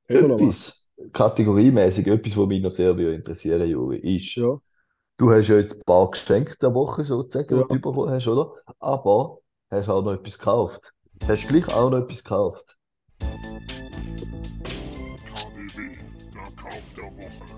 etwas, 0.07 0.89
kategoriemäßig, 1.13 2.07
etwas, 2.07 2.37
was 2.37 2.47
mich 2.47 2.61
noch 2.61 2.71
sehr 2.71 2.97
würde 2.97 3.15
interessieren, 3.15 3.69
Juri, 3.69 3.97
ist, 4.15 4.35
Ja. 4.35 4.59
Du 5.17 5.31
hast 5.31 5.47
ja 5.47 5.57
jetzt 5.57 5.75
ein 5.75 5.83
paar 5.83 6.09
Geschenke 6.11 6.55
der 6.57 6.73
Woche 6.73 7.03
sozusagen, 7.03 7.57
Ja. 7.57 7.63
die 7.63 7.75
du 7.75 7.81
bekommen 7.81 8.09
hast, 8.09 8.27
oder? 8.27 8.53
Aber 8.79 9.39
hast 9.69 9.89
auch 9.89 10.03
noch 10.03 10.13
etwas 10.13 10.37
gekauft. 10.37 10.93
Hast 11.27 11.43
du 11.43 11.47
gleich 11.47 11.67
auch 11.73 11.89
noch 11.89 11.99
etwas 11.99 12.23
gekauft? 12.23 12.77
KDW, 13.19 13.37
der 16.33 16.43
Kauf 16.55 16.83
der 16.95 17.17
Woche. 17.17 17.57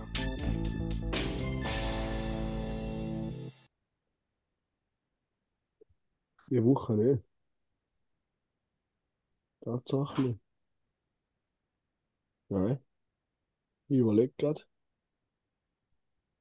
Die 6.50 6.64
Woche 6.64 6.94
nicht. 6.94 7.24
Tatsache 9.62 10.22
nicht. 10.22 10.40
Nein. 12.50 12.80
Ich 13.88 13.98
überlege 14.00 14.34
gerade. 14.38 14.62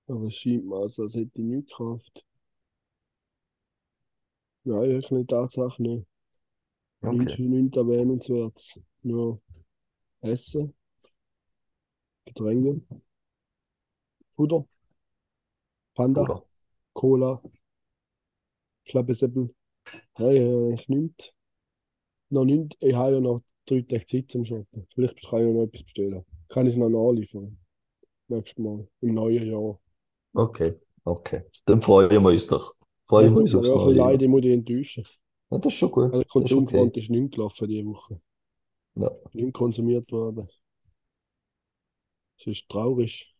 Aber 0.09 0.25
es 0.27 0.35
scheint 0.35 0.67
mir, 0.67 0.75
also, 0.77 1.03
als 1.03 1.15
hätte 1.15 1.31
ich 1.41 1.45
nichts 1.45 1.71
gekauft. 1.71 2.25
Nein, 4.65 4.99
ich 5.01 5.11
nicht 5.11 5.31
Tatsache 5.31 5.83
nicht. 5.83 6.07
Nichts, 7.01 7.33
Okay. 7.35 7.43
nichts 7.49 7.77
erwähnenswertes. 7.77 8.79
Nur 9.03 9.41
Essen, 10.21 10.75
Getränke, 12.27 12.81
Futter, 14.37 14.65
Panda, 15.95 16.23
Oder? 16.23 16.43
Cola, 16.95 17.43
Schlappesäppel. 18.85 19.55
Nein, 20.19 20.37
äh, 20.37 20.75
ich 20.75 20.89
nichts. 20.89 21.33
Noch 22.31 22.45
nichts. 22.45 22.77
Ich 22.81 22.95
habe 22.95 23.15
ja 23.15 23.21
noch 23.21 23.43
drei 23.67 23.83
Tage 23.83 24.07
Zeit 24.07 24.31
zum 24.31 24.45
Shoppen. 24.45 24.87
Vielleicht 24.95 25.23
kann 25.29 25.41
ich 25.41 25.47
ja 25.49 25.53
noch 25.53 25.65
etwas 25.65 25.83
bestellen. 25.85 26.25
Kann 26.49 26.67
ich 26.67 26.75
es 26.75 26.79
noch 26.79 26.89
nachliefern. 26.91 27.59
Nächstes 28.29 28.59
Mal. 28.59 28.89
Im 29.03 29.15
neuen 29.15 29.47
Jahr. 29.51 29.81
Okay. 30.39 30.75
Okay. 31.05 31.43
Dann 31.67 31.83
freuen 31.83 32.11
wir 32.23 32.31
uns 32.31 32.47
doch. 32.47 32.75
Freuen 33.07 33.27
Das 33.27 33.35
wir 33.35 33.43
uns 33.43 33.55
aufs 33.55 33.75
neue 33.75 33.95
Jahr. 33.95 34.13
leid, 34.13 34.23
ich 34.23 34.29
muss 34.29 34.43
dich 34.43 34.53
enttäuschen. 34.53 35.05
Ja, 35.51 35.59
das 35.59 35.73
ist 35.75 35.79
schon 35.79 35.91
gut. 35.91 36.13
Also, 36.13 36.25
Das 36.43 36.51
ist 36.53 36.57
Konsumfront 36.57 36.97
okay. 36.97 36.99
ist 36.99 37.11
nicht 37.11 37.33
gelaufen 37.35 37.69
diese 37.69 37.87
Woche. 37.87 38.21
Ja. 38.95 39.11
Nicht 39.33 39.55
konsumiert 39.55 40.13
worden. 40.13 40.51
Es 42.39 42.47
ist 42.47 42.69
traurig. 42.71 43.37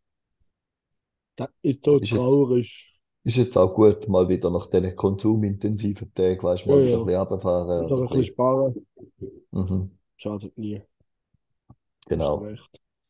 Das 1.37 1.49
ist 1.63 1.85
so 1.87 2.01
Ist 2.01 2.11
jetzt, 2.13 2.21
traurig. 2.23 3.01
ist 3.25 3.37
jetzt 3.37 3.57
auch 3.59 3.75
gut, 3.75 4.09
mal 4.09 4.29
wieder 4.29 4.51
nach 4.51 4.67
diesen 4.69 4.97
konsumintensiven 4.97 6.13
Tagen, 6.15 6.43
weißt 6.43 6.67
du, 6.67 6.71
Ja, 6.71 6.77
mal 6.77 6.83
wieder 6.83 6.93
ja. 6.93 6.99
ein 6.99 7.07
bisschen 7.07 7.17
runterfahren 7.21 7.87
Wieder 7.87 7.97
ein 7.97 8.09
bisschen 8.09 8.25
sparen. 8.25 8.87
Mhm, 9.53 9.99
Schadet 10.17 10.59
nie. 10.59 10.83
Genau. 12.09 12.53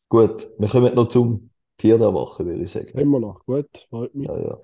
Gut, 0.09 0.49
wir 0.59 0.67
kommen 0.69 0.95
noch 0.95 1.09
zum 1.09 1.49
Tier 1.79 1.97
der 1.97 2.13
Woche, 2.13 2.45
würde 2.45 2.61
ich 2.61 2.71
sagen. 2.71 2.89
Wir 2.93 3.05
noch. 3.05 3.45
Gut, 3.45 3.87
freut 3.89 4.13
mich. 4.13 4.27
Ja, 4.27 4.37
ja. 4.37 4.57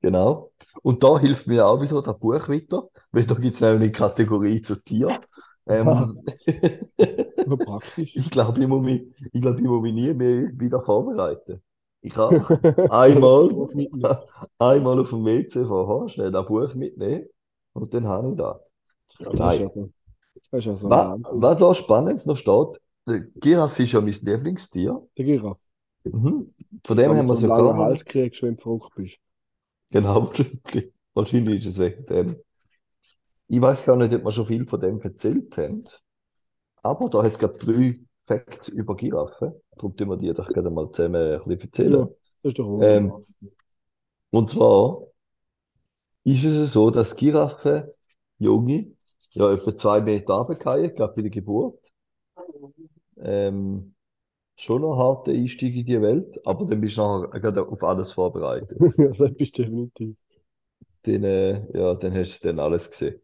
Genau. 0.00 0.52
Und 0.82 1.02
da 1.02 1.18
hilft 1.18 1.48
mir 1.48 1.66
auch 1.66 1.82
wieder 1.82 2.00
das 2.02 2.18
Buch 2.20 2.48
weiter, 2.48 2.88
weil 3.10 3.26
da 3.26 3.34
gibt 3.34 3.56
es 3.56 3.60
nämlich 3.60 3.80
eine 3.80 3.92
Kategorie 3.92 4.62
zu 4.62 4.76
Tier. 4.76 5.20
Ähm, 5.66 6.24
praktisch. 7.58 8.16
ich 8.16 8.30
glaube, 8.30 8.60
ich 8.60 8.66
muss 8.66 8.82
mich, 8.82 9.02
ich 9.32 9.40
glaube, 9.40 9.60
ich 9.60 9.66
muss 9.66 9.82
mich 9.82 9.92
nie 9.92 10.12
mehr 10.12 10.50
wieder 10.54 10.80
vorbereiten. 10.82 11.62
Ich 12.00 12.16
habe 12.16 12.40
einmal, 12.90 13.50
einmal 14.58 14.98
auf 14.98 15.10
dem 15.10 15.24
WC 15.24 15.66
vorher 15.66 16.08
schnell 16.08 16.32
das 16.32 16.46
Buch 16.46 16.74
mitnehmen 16.74 17.28
und 17.72 17.94
dann 17.94 18.06
habe 18.06 18.30
ich 18.30 18.36
das. 18.36 18.56
Ja, 19.18 19.32
Nein. 19.34 19.60
ja. 19.60 19.68
Das 20.50 20.60
ist 20.60 20.66
ja 20.66 20.76
so 20.76 20.88
Was, 20.88 21.18
was 21.30 21.58
da 21.58 21.74
Spannendes 21.74 22.26
noch 22.26 22.36
steht, 22.36 22.80
der 23.08 23.20
Giraffe 23.40 23.82
ist 23.84 23.92
ja 23.92 24.00
mein 24.00 24.12
Lieblingstier. 24.22 25.02
Der 25.16 25.24
Giraffe. 25.24 25.68
Mhm. 26.04 26.54
Von 26.86 26.96
dem 26.96 27.14
haben 27.14 27.28
wir 27.28 27.34
einen 27.34 27.36
sogar 27.36 27.62
langen 27.62 27.76
noch 27.76 27.76
Hals 27.76 28.04
nicht. 28.04 28.06
kriegst, 28.06 28.42
wenn 28.42 28.56
du 28.56 28.62
verrückt 28.62 28.94
bist. 28.96 29.18
Genau, 29.90 30.26
wahrscheinlich. 30.26 30.92
Wahrscheinlich 31.14 31.66
ist 31.66 31.72
es 31.72 31.78
wegen 31.78 32.06
dem. 32.06 32.36
Ich 33.48 33.60
weiß 33.60 33.84
gar 33.84 33.96
nicht, 33.96 34.14
ob 34.14 34.24
wir 34.24 34.30
schon 34.32 34.46
viel 34.46 34.66
von 34.66 34.80
dem 34.80 35.00
erzählt 35.02 35.56
haben, 35.58 35.84
aber 36.82 37.08
da 37.10 37.22
hat 37.24 37.32
es 37.32 37.38
gerade 37.38 37.58
drei 37.58 38.00
Facts 38.26 38.68
über 38.68 38.96
Giraffen. 38.96 39.52
Darum 39.76 39.96
tun 39.96 40.08
wir 40.10 40.16
die 40.16 40.32
doch 40.32 40.52
gerade 40.52 40.70
mal 40.70 40.90
zusammen 40.92 41.16
ein 41.16 41.38
bisschen 41.40 41.60
Ja, 41.82 41.98
erzählen. 41.98 42.08
das 42.42 42.50
ist 42.52 42.58
doch 42.58 42.80
Ähm, 42.80 43.14
und 44.30 44.50
zwar 44.50 45.02
ist 46.24 46.44
es 46.44 46.72
so, 46.72 46.90
dass 46.90 47.16
Giraffen, 47.16 47.84
Junge, 48.38 48.92
ja 49.32 49.52
etwa 49.52 49.76
zwei 49.76 50.00
Meter 50.00 50.34
runterfallen, 50.34 50.94
gerade 50.94 51.14
bei 51.14 51.22
der 51.22 51.30
Geburt. 51.30 51.92
Ähm, 53.22 53.94
schon 54.56 54.82
noch 54.82 54.94
ein 54.94 54.98
harter 54.98 55.32
Einstieg 55.32 55.76
in 55.76 55.86
die 55.86 56.02
Welt, 56.02 56.40
aber 56.46 56.66
dann 56.66 56.80
bist 56.80 56.96
du 56.98 57.02
nachher 57.02 57.40
gerade 57.40 57.66
auf 57.68 57.82
alles 57.84 58.12
vorbereitet. 58.12 58.78
Ja, 58.98 59.08
das 59.08 59.34
bist 59.34 59.58
du 59.58 59.62
definitiv. 59.64 60.16
Dann, 61.04 61.24
äh, 61.24 61.78
ja, 61.78 61.94
dann 61.94 62.14
hast 62.14 62.44
du 62.44 62.48
dann 62.48 62.60
alles 62.60 62.90
gesehen. 62.90 63.20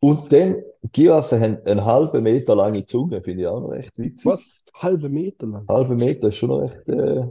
Und 0.00 0.32
dann, 0.32 0.62
Giraffen 0.92 1.40
haben 1.40 1.58
einen 1.66 1.84
halben 1.84 2.22
Meter 2.24 2.56
lange 2.56 2.86
Zunge, 2.86 3.22
finde 3.22 3.42
ich 3.42 3.48
auch 3.48 3.60
noch 3.60 3.70
recht 3.70 3.98
witzig. 3.98 4.26
Was? 4.26 4.64
Halbe 4.74 5.08
Meter 5.08 5.46
lang? 5.46 5.66
Halbe 5.68 5.96
Meter 5.96 6.28
ist 6.28 6.36
schon 6.36 6.50
noch 6.50 6.60
recht, 6.60 6.88
äh, 6.88 7.26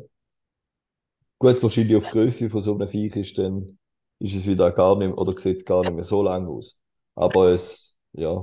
gut, 1.40 1.62
wahrscheinlich 1.64 1.96
auf 1.98 2.06
die 2.06 2.12
Größe 2.12 2.50
von 2.50 2.62
so 2.62 2.76
einem 2.76 2.90
Viech 2.90 3.16
ist 3.16 3.38
dann, 3.38 3.77
ist 4.20 4.36
es 4.36 4.48
wieder 4.48 4.72
gar 4.72 4.98
nicht, 4.98 5.16
oder 5.18 5.38
sieht 5.40 5.66
gar 5.66 5.84
nicht 5.84 5.94
mehr 5.96 6.04
so 6.04 6.24
lang 6.24 6.48
aus. 6.48 6.80
Aber 7.16 7.50
es, 7.52 7.98
ja, 8.14 8.42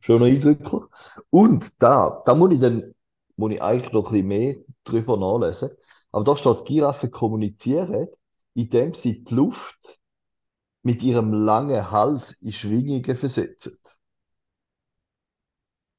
schon 0.00 0.20
noch 0.20 0.26
eindrücklich. 0.26 0.82
Und 1.30 1.82
da, 1.82 2.22
da 2.26 2.34
muss 2.34 2.52
ich 2.52 2.60
dann, 2.60 2.94
muss 3.36 3.52
ich 3.52 3.62
eigentlich 3.62 3.92
noch 3.92 4.06
ein 4.06 4.12
bisschen 4.12 4.28
mehr 4.28 4.56
drüber 4.84 5.16
nachlesen. 5.16 5.70
Aber 6.12 6.24
da 6.24 6.36
steht, 6.36 6.64
Giraffen 6.64 7.10
kommunizieren, 7.10 8.08
indem 8.54 8.94
sie 8.94 9.24
die 9.24 9.34
Luft 9.34 10.00
mit 10.82 11.02
ihrem 11.02 11.32
langen 11.32 11.90
Hals 11.90 12.32
in 12.42 12.52
Schwingungen 12.52 13.16
versetzen. 13.16 13.78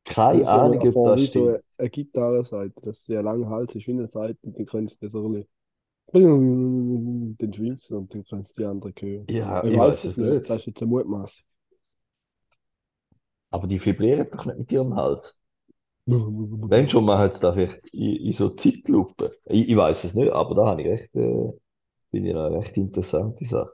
Keine 0.04 0.48
Ahnung, 0.48 0.82
ob 0.82 1.02
das 1.02 1.16
wie 1.16 1.26
so 1.28 1.28
stimmt. 1.28 1.48
eine, 1.48 1.64
eine 1.78 1.90
Gitarrenseite, 1.90 2.74
dass 2.82 3.06
sie 3.06 3.16
einen 3.16 3.26
langen 3.26 3.50
Hals 3.50 3.76
ist 3.76 3.88
wie 3.88 3.92
eine 3.92 4.08
Seite 4.08 4.40
und 4.44 4.58
dann 4.58 4.66
können 4.66 4.88
sie 4.88 4.98
das 5.00 5.12
so 5.12 5.28
ein 5.28 5.34
bisschen 5.34 5.48
den 7.52 7.54
schwilzen 7.54 7.98
und 7.98 8.14
dann 8.14 8.24
können 8.26 8.46
sie 8.46 8.54
die 8.58 8.66
anderen 8.66 8.94
hören. 9.00 9.30
Ja, 9.30 9.64
Ich 9.64 9.74
ich 9.74 9.78
weiß 9.78 10.04
es 10.06 10.06
es 10.06 10.18
nicht, 10.18 10.20
nicht. 10.20 10.50
das 10.50 10.60
ist 10.62 10.66
jetzt 10.68 10.82
eine 10.82 10.90
Mutmaßung. 10.92 11.46
Aber 13.52 13.68
die 13.68 13.84
vibrieren 13.84 14.28
doch 14.32 14.46
nicht 14.46 14.58
mit 14.58 14.72
ihrem 14.72 14.96
Hals. 14.96 15.40
Wenn 16.08 16.90
schon, 16.90 17.06
machen 17.06 17.32
sie 17.32 17.40
das 17.40 17.56
vielleicht 17.56 17.88
in, 17.94 18.16
in 18.28 18.34
so 18.34 18.50
Zeitlupe. 18.50 19.38
Ich, 19.46 19.70
ich 19.70 19.78
weiß 19.78 20.04
es 20.06 20.16
nicht, 20.16 20.32
aber 20.32 20.56
da 20.56 20.68
habe 20.68 20.82
ich 20.84 20.88
recht, 20.90 21.16
äh, 21.16 21.54
finde 22.12 22.30
ich 22.32 22.36
eine 22.36 22.52
recht 22.60 22.78
interessante 22.78 23.46
Sache. 23.46 23.72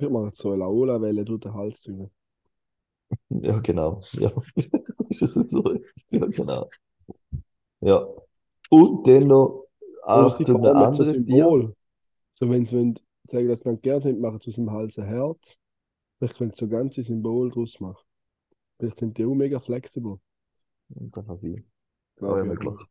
Ich 0.00 0.08
mache 0.08 0.24
jetzt 0.28 0.38
so 0.38 0.48
eine 0.52 0.60
Laola-Welle 0.60 1.26
durch 1.26 1.42
den 1.42 1.52
Hals 1.52 1.82
durch. 1.82 2.10
Ja, 3.30 3.58
genau. 3.60 4.00
Ja, 4.12 4.30
ist 5.10 5.22
es 5.36 5.50
so? 5.50 5.62
Ja, 6.10 6.26
genau. 6.26 6.68
Ja. 7.80 8.06
Und 8.70 9.06
dann 9.06 9.26
noch 9.28 9.66
auch 10.02 10.42
zu 10.42 10.56
einem 10.56 10.76
anderen. 10.76 11.08
Symbol. 11.26 11.74
So, 12.38 12.48
wenn 12.48 12.64
sie 12.64 12.76
wollen 12.76 13.00
sagen, 13.24 13.48
dass 13.48 13.64
man 13.64 13.80
gerne 13.80 14.04
haben, 14.04 14.20
machen 14.20 14.40
sie 14.40 14.50
aus 14.50 14.54
dem 14.54 14.70
Hals 14.70 14.96
ein 14.98 15.06
Herz. 15.06 15.56
Vielleicht 16.18 16.36
können 16.36 16.52
sie 16.52 16.58
so 16.58 16.68
ganze 16.68 17.02
Symbol 17.02 17.50
draus 17.50 17.80
machen. 17.80 18.04
Vielleicht 18.78 18.98
sind 18.98 19.18
die 19.18 19.24
auch 19.24 19.34
mega 19.34 19.58
flexibel. 19.58 20.20
Und 20.90 21.16
dann 21.16 21.26
habe 21.26 21.48
ich 21.48 21.64
Glaube 22.16 22.40
ich 22.40 22.46
möglich. 22.46 22.86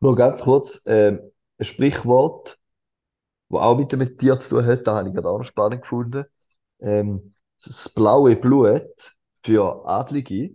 Nur 0.00 0.16
ganz 0.16 0.40
kurz, 0.40 0.82
ähm, 0.86 1.20
ein 1.58 1.64
Sprichwort, 1.64 2.58
das 3.50 3.60
auch 3.60 3.76
mit 3.76 3.92
dem 3.92 4.16
Tier 4.16 4.38
zu 4.38 4.56
tun 4.56 4.66
hat, 4.66 4.86
da 4.86 4.96
habe 4.96 5.08
ich 5.08 5.14
gerade 5.14 5.28
auch 5.28 5.38
noch 5.38 5.44
spannend 5.44 5.82
gefunden. 5.82 6.24
Ähm, 6.80 7.34
das 7.62 7.90
blaue 7.90 8.36
Blut 8.36 9.14
für 9.44 9.86
Adlige 9.86 10.54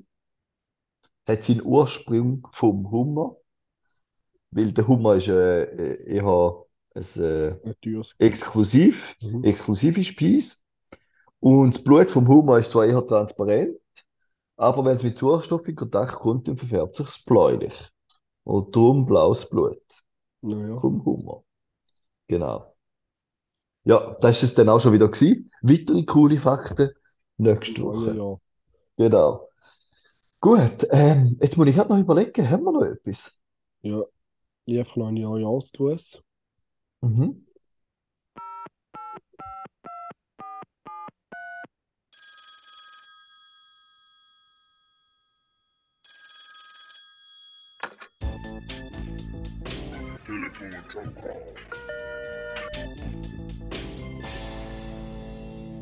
hat 1.27 1.43
seinen 1.43 1.63
Ursprung 1.63 2.47
vom 2.51 2.89
Hummer, 2.89 3.37
weil 4.51 4.71
der 4.71 4.87
Hummer 4.87 5.15
ist 5.15 5.27
äh, 5.27 5.63
äh, 5.63 6.15
eher 6.15 6.66
ein, 6.97 7.23
äh, 7.23 7.55
exklusiv, 8.19 9.15
Mhm. 9.21 9.43
exklusive 9.43 10.03
Speise. 10.03 10.57
Und 11.39 11.75
das 11.75 11.83
Blut 11.83 12.11
vom 12.11 12.27
Hummer 12.27 12.59
ist 12.59 12.71
zwar 12.71 12.85
eher 12.85 13.05
transparent, 13.07 13.77
aber 14.57 14.85
wenn 14.85 14.97
es 14.97 15.03
mit 15.03 15.17
Sauerstoff 15.17 15.67
in 15.67 15.75
Kontakt 15.75 16.13
kommt, 16.15 16.47
dann 16.47 16.57
verfärbt 16.57 16.95
sich 16.97 17.07
es 17.09 17.23
bläulich. 17.25 17.73
Und 18.43 18.75
darum 18.75 19.05
blaues 19.05 19.49
Blut 19.49 19.81
Naja. 20.41 20.77
vom 20.79 21.03
Hummer. 21.05 21.43
Genau. 22.27 22.75
Ja, 23.85 24.15
das 24.21 24.43
ist 24.43 24.49
es 24.49 24.55
dann 24.55 24.69
auch 24.69 24.79
schon 24.81 24.93
wieder 24.93 25.07
gewesen. 25.07 25.49
Weitere 25.61 26.03
coole 26.05 26.37
Fakten 26.37 26.91
nächste 27.37 27.81
Neue 27.81 27.83
Woche. 27.83 28.15
Jahr. 28.17 28.39
Genau. 28.97 29.49
Gut, 30.41 30.87
ähm, 30.91 31.37
jetzt 31.41 31.57
muss 31.57 31.67
ich 31.67 31.75
gerade 31.75 31.89
noch 31.93 31.99
überlegen, 31.99 32.49
haben 32.49 32.63
wir 32.63 32.71
noch 32.73 32.83
etwas? 32.83 33.39
Ja. 33.81 34.03
Ich 34.65 34.79
einfach 34.79 34.97
noch 34.97 35.07
einen 35.09 35.21
Neujahrsgruß. 35.23 36.23
Mhm. 37.01 37.43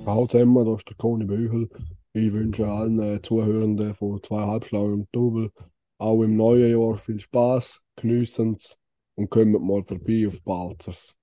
Ciao 0.03 0.27
zusammen, 0.27 0.65
da 0.65 0.75
ist 0.75 0.87
der 0.87 0.95
Conny 0.97 1.25
Büchel. 1.25 1.69
Ich 2.13 2.31
wünsche 2.31 2.67
allen 2.67 2.99
äh, 2.99 3.21
Zuhörenden 3.21 3.93
von 3.93 4.21
zweieinhalb 4.21 4.65
Schlau 4.65 4.93
im 4.93 5.07
Double 5.11 5.51
auch 5.97 6.21
im 6.21 6.35
neuen 6.35 6.71
Jahr 6.71 6.97
viel 6.97 7.19
Spaß, 7.19 7.81
geniessen 7.95 8.55
es 8.59 8.77
und 9.15 9.29
kommt 9.29 9.61
mal 9.61 9.83
vorbei 9.83 10.27
auf 10.27 10.41
Balzers. 10.43 11.15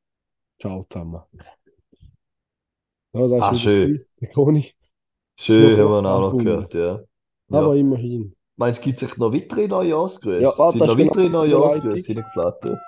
Ciao 0.60 0.86
zusammen. 0.90 1.22
Ja, 3.14 3.26
das 3.28 3.48
Ah, 3.48 3.54
schön. 3.54 4.04
Conny. 4.34 4.74
Schön, 5.38 5.78
haben 5.78 5.90
wir 5.90 6.10
auch 6.10 6.20
noch 6.20 6.36
gehört, 6.38 6.72
ja. 6.74 7.00
Aber 7.50 7.76
Ja. 7.76 7.76
immerhin. 7.76 8.34
Meinst 8.56 8.80
du, 8.82 8.84
gibt 8.86 9.02
es 9.02 9.16
noch 9.18 9.32
weitere 9.32 9.68
Neujahrsgrüße? 9.68 10.42
Ja, 10.42 10.52
warte, 10.58 10.78
Sind 10.78 10.86
noch 10.86 10.98
ist 10.98 10.98
weitere 10.98 11.28
genau 11.30 11.44
die 11.44 11.54
Neujahrsgrüße 11.54 12.12
Leitung. 12.12 12.14
reingeflattert? 12.14 12.78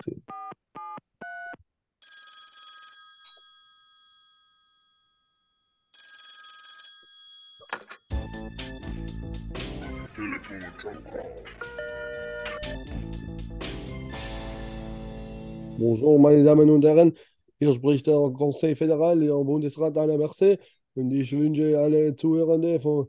Bonjour, 15.85 16.19
meine 16.19 16.43
Damen 16.43 16.71
und 16.71 16.83
Herren. 16.83 17.13
Hier 17.59 17.75
spricht 17.75 18.07
der 18.07 18.15
Conseil 18.33 18.75
Fédéral, 18.75 19.21
der 19.21 19.35
Bundesrat 19.45 19.95
Alain 19.99 20.19
Berset. 20.19 20.59
Und 20.95 21.11
ich 21.13 21.31
wünsche 21.31 21.79
alle 21.79 22.17
Zuhörende 22.17 22.81
von 22.81 23.07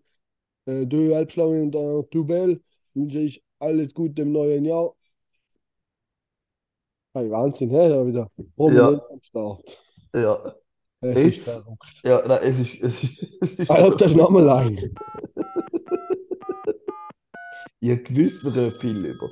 äh, 0.66 0.86
Deux 0.86 1.14
Halbschlauen 1.16 1.62
und 1.62 1.72
der 1.72 2.04
Tubel, 2.10 2.62
wünsche 2.94 3.20
ich 3.20 3.42
alles 3.60 3.94
Gute 3.94 4.24
im 4.24 4.34
neuen 4.34 4.66
Jahr. 4.66 4.94
Hey, 7.14 7.32
Wahnsinn, 7.32 7.70
hä? 7.70 7.88
Da 7.88 8.06
wieder 8.06 8.30
prominent 8.58 9.02
am 9.10 9.22
Start. 9.22 9.80
Ja, 10.14 10.54
Es 11.00 11.18
ist 11.18 11.36
Jetzt? 11.38 11.50
verrückt. 11.50 12.02
ja, 12.04 12.28
nein, 12.28 12.40
es 12.44 12.60
ist, 12.60 12.84
es 12.84 13.04
ist, 13.04 13.24
es 13.42 13.60
ist 13.60 13.72
Ah, 13.72 13.90
das 13.90 14.10
ist 14.12 14.18
nochmal 14.18 14.50
ein. 14.50 14.94
Ihr 17.80 18.04
gewusst 18.04 18.44
mir 18.44 18.70
viel 18.72 18.98
über. 18.98 19.30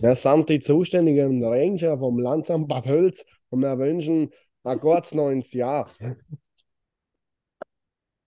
Wir 0.00 0.14
sind 0.14 0.48
die 0.48 0.60
zuständigen 0.60 1.44
Ranger 1.44 1.98
vom 1.98 2.20
Landsamt 2.20 2.68
Bad 2.68 2.86
Hölz 2.86 3.26
und 3.50 3.60
wir 3.60 3.76
wünschen 3.78 4.30
ein 4.62 4.78
gutes 4.78 5.12
neues 5.14 5.52
Jahr. 5.52 5.90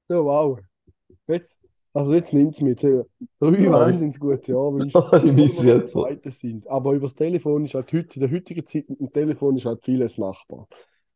So, 0.10 0.26
wow. 0.26 0.60
Jetzt, 1.28 1.58
also 1.93 2.13
jetzt 2.13 2.34
nimmt 2.34 2.56
es 2.56 2.62
mit. 2.62 2.84
Drei 2.84 3.02
wahnsinnig 3.39 4.19
gute 4.19 4.52
Jahre 4.52 4.74
wünschen. 4.80 6.32
Sind. 6.32 6.67
Aber 6.67 6.91
über 6.91 7.06
das 7.06 7.15
Telefon 7.15 7.63
ist 7.63 7.76
halt 7.76 7.93
heute, 7.93 8.15
in 8.15 8.21
der 8.21 8.32
heutigen 8.32 8.67
Zeit 8.67 8.89
mit 8.89 9.00
dem 9.00 9.13
Telefon 9.13 9.56
ist 9.56 9.65
halt 9.65 9.86
vieles 9.86 10.17
machbar. 10.17 10.67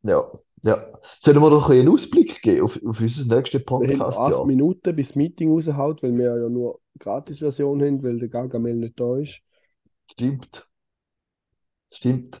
Ja, 0.06 0.30
ja. 0.62 0.86
Sollen 1.20 1.40
wir 1.40 1.50
doch 1.50 1.70
einen 1.70 1.88
Ausblick 1.88 2.42
geben 2.42 2.62
auf, 2.64 2.76
auf 2.84 3.00
unser 3.00 3.36
nächstes 3.36 3.64
Wir 3.66 3.76
haben 3.76 3.86
Podcast, 3.86 4.18
acht? 4.18 4.46
Minuten 4.46 4.96
bis 4.96 5.08
das 5.08 5.16
Meeting 5.16 5.50
raushaut, 5.50 6.02
weil 6.02 6.16
wir 6.16 6.36
ja 6.40 6.48
nur 6.48 6.80
Gratis-Version 6.98 7.82
haben, 7.82 8.02
weil 8.02 8.18
der 8.18 8.28
Gargamel 8.28 8.74
nicht 8.74 8.98
da 8.98 9.16
ist. 9.18 9.38
Stimmt. 10.10 10.68
Stimmt. 11.92 12.40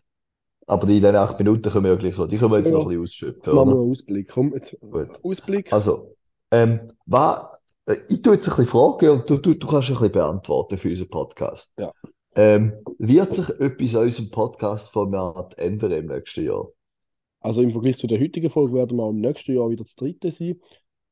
Aber 0.66 0.88
in 0.88 1.00
den 1.00 1.14
acht 1.14 1.38
Minuten 1.38 1.70
können 1.70 1.84
wir 1.84 1.92
ja 1.92 1.96
gleich 1.96 2.16
noch, 2.18 2.26
die 2.26 2.38
können 2.38 2.50
wir 2.50 2.58
jetzt 2.58 2.68
Ja. 2.68 2.72
noch 2.74 2.82
ein 2.82 2.88
bisschen 2.88 3.02
ausschöpfen, 3.04 3.54
Machen 3.54 3.68
wir 3.70 3.76
einen 3.80 3.90
Ausblick. 3.90 4.28
Komm, 4.28 4.54
jetzt 4.54 4.76
Gut. 4.80 5.10
Ausblick. 5.22 5.72
Also, 5.72 6.16
ähm, 6.50 6.92
was, 7.06 7.52
äh, 7.86 7.96
ich 8.08 8.22
tue 8.22 8.34
jetzt 8.34 8.48
ein 8.48 8.56
bisschen 8.56 8.66
Fragen 8.66 9.10
und 9.10 9.30
du, 9.30 9.36
du, 9.38 9.54
du 9.54 9.66
kannst 9.66 9.88
ein 9.88 9.94
bisschen 9.94 10.12
beantworten 10.12 10.78
für 10.78 10.88
unseren 10.88 11.08
Podcast. 11.10 11.72
Ja. 11.78 11.92
Ähm, 12.34 12.72
wird 12.98 13.34
sich 13.34 13.48
etwas 13.60 13.94
an 13.94 14.02
unserem 14.02 14.30
Podcast-Format 14.30 15.56
ändern 15.58 15.92
im 15.92 16.06
nächsten 16.06 16.44
Jahr? 16.44 16.66
Also 17.40 17.62
im 17.62 17.70
Vergleich 17.70 17.98
zu 17.98 18.06
der 18.06 18.20
heutigen 18.20 18.50
Folge 18.50 18.74
werden 18.74 18.96
wir 18.96 19.08
im 19.08 19.20
nächsten 19.20 19.54
Jahr 19.54 19.70
wieder 19.70 19.84
das 19.84 19.94
dritte 19.94 20.32
sein. 20.32 20.60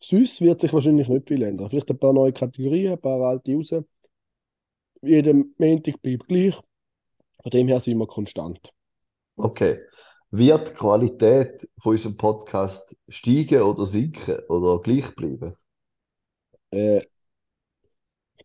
Sonst 0.00 0.40
wird 0.40 0.60
sich 0.60 0.72
wahrscheinlich 0.72 1.08
nicht 1.08 1.28
viel 1.28 1.42
ändern. 1.42 1.70
Vielleicht 1.70 1.90
ein 1.90 1.98
paar 1.98 2.12
neue 2.12 2.32
Kategorien, 2.32 2.92
ein 2.92 3.00
paar 3.00 3.20
alte 3.22 3.54
raus. 3.54 3.72
Jeden 5.02 5.54
Montag 5.58 6.00
bleibt 6.02 6.28
gleich. 6.28 6.58
Von 7.42 7.50
dem 7.50 7.68
her 7.68 7.80
sind 7.80 7.98
wir 7.98 8.06
konstant. 8.06 8.72
Okay. 9.36 9.78
Wird 10.30 10.68
die 10.68 10.72
Qualität 10.74 11.68
von 11.80 11.92
unserem 11.92 12.16
Podcast 12.16 12.96
steigen 13.08 13.62
oder 13.62 13.86
sinken 13.86 14.40
oder 14.48 14.80
gleich 14.82 15.14
bleiben? 15.14 15.54
Äh, 16.70 17.02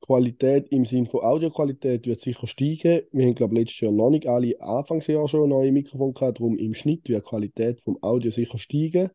Qualität 0.10 0.70
im 0.70 0.86
Sinne 0.86 1.06
von 1.06 1.22
Audioqualität 1.22 2.08
wird 2.08 2.20
sicher 2.20 2.48
steigen. 2.48 3.04
Wir 3.12 3.28
haben, 3.28 3.36
glaube 3.36 3.54
ich, 3.54 3.60
letztes 3.60 3.82
Jahr 3.82 3.92
noch 3.92 4.10
nicht 4.10 4.26
alle 4.26 4.60
Anfangsjahr 4.60 5.28
schon 5.28 5.50
neue 5.50 5.72
Mikrofone 5.72 6.14
gehabt. 6.14 6.40
Darum 6.40 6.58
im 6.58 6.74
Schnitt 6.74 7.08
wird 7.08 7.24
die 7.24 7.30
Qualität 7.30 7.80
vom 7.80 8.02
Audio 8.02 8.32
sicher 8.32 8.58
steigen. 8.58 9.12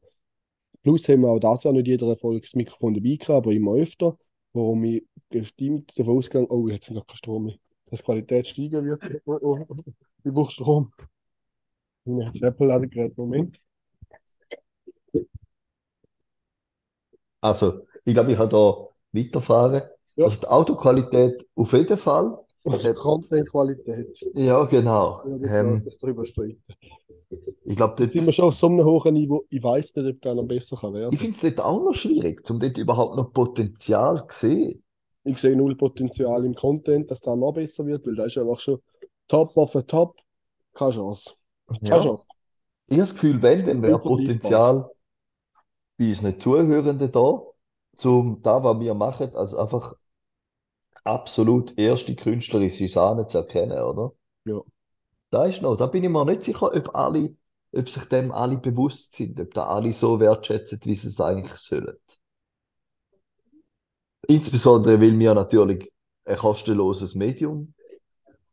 Plus 0.84 1.08
haben 1.08 1.22
wir 1.22 1.30
auch 1.30 1.40
das 1.40 1.64
Jahr 1.64 1.72
nicht 1.72 1.88
jeder 1.88 2.06
Erfolg 2.06 2.44
das 2.44 2.54
Mikrofon 2.54 2.94
dabei 2.94 3.16
gehabt, 3.16 3.30
aber 3.30 3.50
immer 3.50 3.74
öfter. 3.74 4.16
Warum 4.52 4.84
ich 4.84 5.04
bestimmt 5.30 5.98
davon 5.98 6.16
ausgegangen, 6.16 6.46
oh, 6.48 6.68
jetzt 6.68 6.86
sind 6.86 6.94
gar 6.94 7.04
kein 7.04 7.16
Strom 7.16 7.46
mehr, 7.46 7.56
dass 7.86 7.98
die 7.98 8.04
Qualität 8.04 8.46
steigen 8.46 8.84
wird. 8.84 9.02
Ich 10.26 10.32
brauche 10.32 10.52
Strom. 10.52 10.92
Ich 12.04 12.12
habe 12.12 12.22
jetzt 12.22 12.40
Apple-Ladegerät. 12.40 13.18
Moment. 13.18 13.60
Also, 17.40 17.84
ich 18.04 18.14
glaube, 18.14 18.30
ich 18.30 18.38
kann 18.38 18.48
da 18.48 18.88
weiterfahren. 19.10 19.82
Ja. 20.16 20.24
Also 20.24 20.40
die 20.40 20.46
Autoqualität 20.48 21.46
auf 21.54 21.72
jeden 21.72 21.98
Fall. 21.98 22.38
Die 22.66 22.94
Content-Qualität. 22.94 24.26
Ja, 24.34 24.64
genau. 24.64 25.22
Ja, 25.26 25.38
das 25.38 25.50
Ähm, 25.50 25.82
ähm, 25.84 25.90
drüber 26.00 26.24
streiten. 26.24 26.62
ich 27.64 27.76
glaube, 27.76 28.02
Jetzt 28.02 28.12
sind 28.12 28.26
wir 28.26 28.26
dort, 28.26 28.34
schon 28.34 28.44
auf 28.46 28.54
so 28.54 28.66
einem 28.68 28.84
hohen 28.84 29.14
Niveau. 29.14 29.44
Ich 29.50 29.62
weiß 29.62 29.94
nicht, 29.96 30.06
ob 30.14 30.20
der 30.22 30.34
noch 30.34 30.44
besser 30.44 30.76
kann 30.76 30.94
ich 30.94 31.00
werden. 31.00 31.18
finde 31.18 31.34
es 31.34 31.40
dort 31.40 31.60
auch 31.66 31.84
noch 31.84 31.94
schwierig, 31.94 32.48
um 32.50 32.60
dort 32.60 32.78
überhaupt 32.78 33.16
noch 33.16 33.32
Potenzial 33.32 34.26
zu 34.28 34.38
sehen. 34.48 34.82
Ich 35.24 35.38
sehe 35.38 35.56
null 35.56 35.74
Potenzial 35.76 36.44
im 36.44 36.54
Content, 36.54 37.10
dass 37.10 37.20
der 37.20 37.36
noch 37.36 37.52
besser 37.52 37.86
wird, 37.86 38.06
weil 38.06 38.14
da 38.16 38.24
ist 38.24 38.36
einfach 38.38 38.60
schon 38.60 38.80
top 39.28 39.56
auf 39.56 39.72
the 39.72 39.82
top. 39.82 40.16
Keine 40.74 40.92
Chance. 40.92 41.30
Keine 41.80 41.88
Ja. 41.96 42.02
Chance. 42.02 42.24
Ich 42.86 42.92
habe 42.94 43.00
das 43.02 43.14
Gefühl, 43.14 43.42
wenn, 43.42 43.64
dann 43.64 43.82
wäre. 43.82 43.98
Potenzial 43.98 44.90
bei 45.98 46.08
unseren 46.08 46.38
Zuhörenden 46.40 47.10
da, 47.12 47.42
um 48.08 48.42
da, 48.42 48.62
was 48.64 48.80
wir 48.80 48.94
machen, 48.94 49.34
als 49.34 49.54
einfach 49.54 49.94
absolut 51.04 51.78
erste 51.78 52.14
künstlerische 52.16 52.88
Sahne 52.88 53.26
zu 53.26 53.38
erkennen, 53.38 53.78
oder? 53.78 54.12
Ja. 54.46 54.60
Da 55.30 55.44
ist 55.44 55.62
noch, 55.62 55.76
da 55.76 55.86
bin 55.86 56.04
ich 56.04 56.10
mir 56.10 56.24
nicht 56.24 56.42
sicher, 56.42 56.72
ob 56.74 56.94
alle, 56.94 57.36
ob 57.72 57.90
sich 57.90 58.04
dem 58.04 58.32
alle 58.32 58.56
bewusst 58.56 59.14
sind, 59.16 59.40
ob 59.40 59.52
da 59.54 59.66
alle 59.66 59.92
so 59.92 60.20
wertschätzen, 60.20 60.80
wie 60.84 60.94
sie 60.94 61.08
es 61.08 61.20
eigentlich 61.20 61.56
sollen. 61.58 61.96
Insbesondere, 64.26 65.00
weil 65.00 65.18
wir 65.18 65.34
natürlich 65.34 65.92
ein 66.24 66.36
kostenloses 66.36 67.14
Medium 67.14 67.74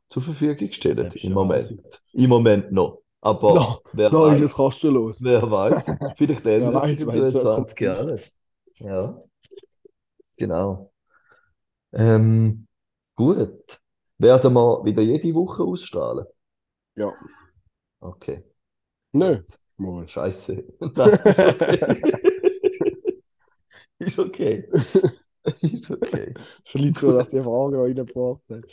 zur 0.09 0.21
Verfügung 0.21 0.71
stellen, 0.71 1.11
ist 1.11 1.23
im 1.23 1.33
Moment. 1.33 1.63
Wahnsinn. 1.63 1.81
Im 2.13 2.29
Moment 2.29 2.71
noch. 2.71 3.01
Aber 3.21 3.53
Noch- 3.55 3.83
wer 3.93 4.09
Da 4.09 4.33
ist 4.33 4.39
weiß, 4.39 4.41
es 4.41 4.53
kostenlos. 4.53 5.17
wer 5.21 5.49
weiß, 5.49 5.85
vielleicht 6.17 6.45
ändert 6.45 6.87
sich 6.87 6.99
in 7.01 7.07
wenn 7.07 7.23
es 7.23 7.31
so 7.31 7.39
23 7.39 7.77
kommt. 7.77 7.89
alles. 7.97 8.33
Ja, 8.79 9.23
genau. 10.37 10.90
Ähm, 11.93 12.67
gut. 13.15 13.79
Werden 14.17 14.53
wir 14.53 14.85
wieder 14.85 15.01
jede 15.01 15.33
Woche 15.33 15.63
ausstrahlen? 15.63 16.25
Ja. 16.95 17.13
Okay. 17.99 18.43
Nö. 19.13 19.41
Mal. 19.77 20.07
Scheiße. 20.07 20.63
Nein, 20.95 21.19
ist 23.99 24.19
okay. 24.19 24.69
Ist 25.61 25.89
okay. 25.89 26.33
Vielleicht 26.65 26.99
so, 26.99 27.13
dass 27.13 27.29
die 27.29 27.41
Frage 27.41 27.75
noch 27.75 27.83
reingebracht 27.83 28.41
hat. 28.49 28.65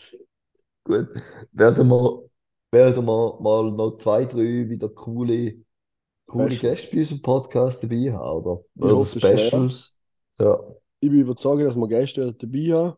Gut. 0.84 1.08
Werden 1.52 1.88
wir, 1.88 2.28
werden 2.70 3.06
wir 3.06 3.38
mal 3.40 3.70
noch 3.72 3.96
zwei, 3.98 4.26
drei 4.26 4.68
wieder 4.68 4.90
coole, 4.90 5.56
coole 6.26 6.50
Specials. 6.50 6.60
Gäste 6.60 6.96
bei 6.96 7.00
unserem 7.00 7.22
Podcast 7.22 7.82
dabei 7.82 8.12
haben, 8.12 8.44
oder? 8.44 8.64
Ich 8.74 8.82
Oder 8.82 8.96
hoffe. 8.96 9.18
Specials. 9.18 9.96
Ja. 10.38 10.60
Ich 11.00 11.08
bin 11.08 11.20
überzeugt, 11.20 11.62
dass 11.62 11.76
wir 11.76 11.88
Gäste 11.88 12.34
dabei 12.34 12.72
haben. 12.72 12.96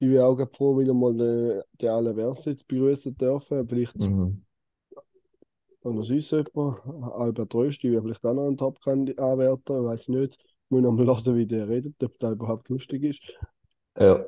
Ich 0.00 0.08
bin 0.08 0.18
auch 0.18 0.34
gerade 0.36 0.52
froh, 0.52 0.76
wieder 0.78 0.94
mal 0.94 1.14
den, 1.16 1.62
den 1.80 1.88
Alain 1.90 2.16
Verset 2.16 2.58
zu 2.58 2.66
begrüßen 2.66 3.16
dürfen. 3.16 3.68
Vielleicht 3.68 3.94
Mhm. 3.94 4.42
auch 5.82 5.92
noch 5.92 6.04
sonst 6.04 6.30
jemand. 6.32 6.78
Albert 7.14 7.54
Rösti 7.54 7.92
wäre 7.92 8.02
vielleicht 8.02 8.24
auch 8.24 8.32
noch 8.34 8.48
ein 8.48 8.56
Top-Anwärter, 8.56 9.78
ich 9.80 9.84
weiß 9.84 10.08
nicht. 10.08 10.38
Ich 10.40 10.70
muss 10.70 10.82
noch 10.82 10.92
mal 10.92 11.06
hören, 11.06 11.36
wie 11.36 11.46
der 11.46 11.68
redet, 11.68 12.02
ob 12.02 12.18
der 12.18 12.32
überhaupt 12.32 12.68
lustig 12.70 13.02
ist. 13.04 13.22
Ja. 13.96 14.26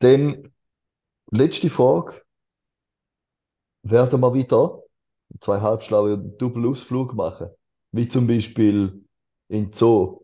Dann 0.00 0.52
letzte 1.32 1.70
Frage. 1.70 2.22
Werden 3.82 4.20
wir 4.22 4.32
wieder 4.34 4.82
zwei 5.40 5.60
halbschlaue 5.60 6.18
Doppelausflug 6.18 7.14
machen? 7.14 7.50
Wie 7.92 8.08
zum 8.08 8.26
Beispiel 8.26 9.04
in 9.48 9.72
Zoo. 9.72 10.22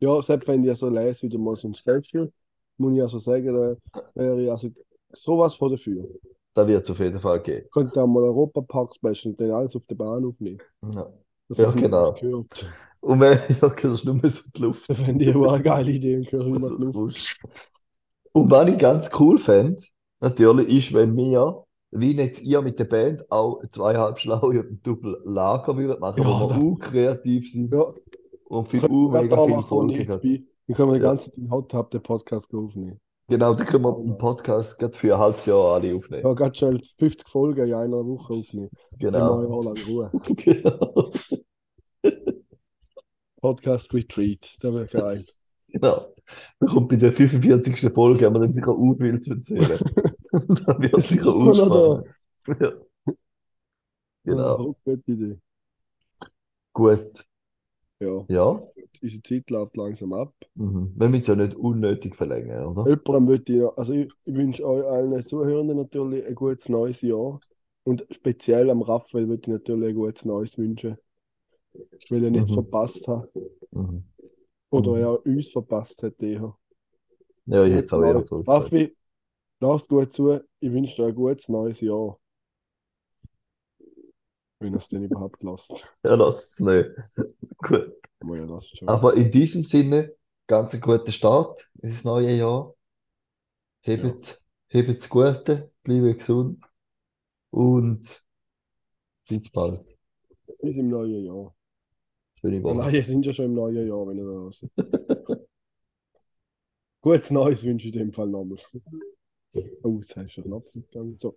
Ja, 0.00 0.22
selbst 0.22 0.48
wenn 0.48 0.64
ich 0.64 0.78
so 0.78 0.88
lese, 0.88 1.22
wieder 1.22 1.38
mal 1.38 1.56
so 1.56 1.68
ein 1.68 1.74
Schedule, 1.74 2.32
muss 2.78 2.94
ich 2.94 3.02
also 3.02 3.18
sagen, 3.18 3.46
da 3.54 3.76
wäre 4.14 4.42
ich 4.42 4.50
also 4.50 4.70
sowas 5.12 5.54
von 5.54 5.70
dafür. 5.72 6.08
Da 6.54 6.66
wird 6.66 6.84
es 6.84 6.90
auf 6.90 6.98
jeden 6.98 7.20
Fall 7.20 7.40
geben. 7.42 7.68
Könnte 7.72 8.02
auch 8.02 8.06
mal 8.06 8.22
Europapark-Special 8.24 9.32
und 9.32 9.40
dann 9.40 9.50
alles 9.52 9.76
auf 9.76 9.86
der 9.86 9.94
Bahn 9.94 10.24
aufnehmen. 10.24 10.60
Ja. 10.82 11.12
Das 11.48 11.58
Ja, 11.58 11.70
genau. 11.70 12.12
gehört. 12.12 12.66
Und 13.00 13.20
wenn, 13.20 13.38
ja, 13.62 13.68
das 13.68 13.84
ist 13.84 14.04
nur 14.04 14.20
so 14.30 14.42
die 14.54 14.60
Luft. 14.62 14.88
Das 14.88 14.98
fände 15.00 15.24
ich 15.24 15.34
auch 15.34 15.52
eine 15.52 15.62
geile 15.62 15.92
Idee 15.92 16.16
und 16.16 16.30
höre 16.32 16.46
immer 16.46 16.70
die 16.70 16.82
Luft. 16.82 17.38
Und 18.32 18.50
was 18.50 18.68
ich 18.68 18.78
ganz 18.78 19.10
cool 19.18 19.38
fände, 19.38 19.82
natürlich, 20.20 20.68
ist, 20.68 20.94
wenn 20.94 21.16
wir, 21.16 21.64
wie 21.90 22.16
jetzt 22.16 22.42
ihr 22.42 22.62
mit 22.62 22.78
der 22.78 22.84
Band, 22.84 23.30
auch 23.30 23.62
zweieinhalb 23.70 24.18
Schlaue 24.18 24.60
und 24.60 24.70
ein 24.70 24.80
Double 24.82 25.20
Lager 25.24 25.76
würdet 25.76 26.00
machen, 26.00 26.22
Ja, 26.22 26.24
wo 26.26 26.38
wir 26.38 26.46
auch 26.56 26.78
kreativ 26.78 27.50
sind 27.52 27.72
Ja, 27.72 27.94
und 28.48 28.68
viel, 28.68 28.82
wir 28.82 29.22
mega 29.22 29.38
viel 29.38 29.56
machen, 29.56 30.47
Dann 30.68 30.76
können 30.76 30.90
wir 30.90 30.94
den 30.98 31.02
Ja. 31.02 31.08
ganzen 31.10 31.32
Tag 31.48 31.50
Hot 31.50 31.70
Tub 31.70 31.90
den 31.90 32.02
Podcast 32.02 32.54
aufnehmen. 32.54 33.00
Genau, 33.30 33.54
da 33.54 33.64
können 33.64 33.84
wir 33.84 33.96
einen 33.96 34.16
Podcast 34.18 34.78
gerade 34.78 34.94
für 34.96 35.14
ein 35.14 35.18
halbes 35.20 35.44
Jahr 35.46 35.74
alle 35.74 35.94
aufnehmen. 35.96 36.22
Ja, 36.24 36.32
ganz 36.34 36.58
schnell 36.58 36.80
50 36.96 37.28
Folgen 37.28 37.66
in 37.68 37.74
einer 37.74 38.06
Woche 38.06 38.32
aufnehmen. 38.34 38.70
Dann 38.98 39.12
wir 39.14 39.22
ein 39.22 39.42
Genau. 39.42 39.42
Jahr 39.42 39.64
lang 39.64 39.84
Ruhe. 39.86 40.10
Genau. 40.36 41.10
Podcast 43.40 43.92
Retreat, 43.94 44.56
das 44.60 44.72
wäre 44.74 44.86
geil. 44.86 45.24
Genau. 45.68 46.14
Da 46.60 46.66
kommt 46.66 46.88
bei 46.88 46.96
der 46.96 47.12
45. 47.12 47.92
Folge, 47.92 48.26
haben 48.26 48.34
wir 48.34 48.40
dann 48.40 48.52
sicher 48.52 48.70
auch 48.72 48.94
viel 48.98 49.20
zu 49.20 49.32
erzählen. 49.34 49.78
Da 50.30 50.78
wird 50.78 51.00
sicher 51.02 51.34
auch. 51.34 52.04
Ja. 52.60 52.72
Genau. 54.24 54.74
gute 54.84 55.10
Idee. 55.10 55.38
Gut. 56.74 57.24
Ja, 58.00 58.26
Ja. 58.28 58.62
unsere 59.02 59.22
Zeit 59.24 59.50
läuft 59.50 59.76
langsam 59.76 60.12
ab. 60.14 60.34
Mhm. 60.56 60.92
Wir 60.94 61.08
müssen 61.08 61.20
es 61.22 61.26
ja 61.28 61.36
nicht 61.36 61.54
unnötig 61.56 62.14
verlängern, 62.14 62.66
oder? 62.66 62.92
Jemandem 62.92 63.24
möchte 63.26 63.52
ich, 63.52 63.78
also 63.78 63.92
ich, 63.92 64.10
wünsche 64.24 64.66
euch 64.66 64.84
allen 64.84 65.22
Zuhörenden 65.22 65.76
natürlich 65.76 66.26
ein 66.26 66.34
gutes 66.34 66.68
neues 66.68 67.02
Jahr. 67.02 67.40
Und 67.84 68.04
speziell 68.10 68.68
am 68.70 68.82
Raphael 68.82 69.28
würde 69.28 69.42
ich 69.42 69.46
natürlich 69.48 69.90
ein 69.90 69.94
gutes 69.94 70.24
neues 70.24 70.58
wünschen. 70.58 70.98
Weil 72.10 72.24
er 72.24 72.30
nichts 72.30 72.50
Mhm. 72.50 72.52
verpasst 72.52 73.08
hat. 73.08 73.30
Mhm. 73.72 74.04
Oder 74.70 74.96
Mhm. 74.96 74.98
er 74.98 75.26
uns 75.26 75.50
verpasst 75.50 76.02
hat 76.02 76.22
eher. 76.22 76.56
Ja, 77.46 77.64
ich 77.64 77.72
hätte 77.74 77.86
es 77.86 77.92
auch 77.92 78.02
eher 78.02 78.20
so. 78.24 78.46
Raffi, 78.46 78.96
lasst 79.60 79.88
gut 79.90 80.14
zu. 80.14 80.40
Ich 80.60 80.72
wünsche 80.72 80.96
dir 80.96 81.08
ein 81.08 81.14
gutes 81.16 81.48
neues 81.48 81.80
Jahr. 81.80 82.18
Wenn 84.60 84.74
er 84.74 84.78
es 84.78 84.88
denn 84.88 85.04
überhaupt 85.04 85.42
lasst. 85.42 85.70
Ja, 86.04 86.14
lasst 86.14 86.52
es 86.52 86.60
nicht. 86.60 86.90
Gut. 87.58 87.92
Aber 88.86 89.16
ja, 89.16 89.22
in 89.22 89.30
diesem 89.30 89.64
Sinne, 89.64 90.14
ganz 90.48 90.72
einen 90.72 90.82
guten 90.82 91.12
Start 91.12 91.70
ins 91.80 92.02
neue 92.02 92.34
Jahr. 92.34 92.74
Hebt, 93.80 94.42
hebt 94.66 94.88
das 94.88 95.08
Gute, 95.08 95.70
bleibt 95.84 96.18
gesund 96.18 96.64
und 97.50 98.26
bis 99.28 99.50
bald. 99.50 99.86
Bis 100.60 100.76
im 100.76 100.88
neuen 100.88 101.24
Jahr. 101.24 101.54
Schöne 102.34 102.62
Woche. 102.62 102.76
nein, 102.76 102.92
wir 102.92 103.04
sind 103.04 103.24
ja 103.24 103.32
schon 103.32 103.46
im 103.46 103.54
neuen 103.54 103.86
Jahr, 103.86 104.06
wenn 104.06 104.18
ihr 104.18 104.24
da 104.24 104.30
hört. 104.30 105.48
Gutes 107.00 107.30
Neues 107.30 107.62
wünsche 107.62 107.88
ich 107.88 107.94
in 107.94 108.00
dem 108.00 108.12
Fall 108.12 108.28
nochmal. 108.28 108.58
Oh, 109.82 109.98
jetzt 110.00 110.16
hast 110.16 110.36
du 110.36 110.42
schon 110.42 110.52
abgegangen. 110.52 111.16
So. 111.18 111.36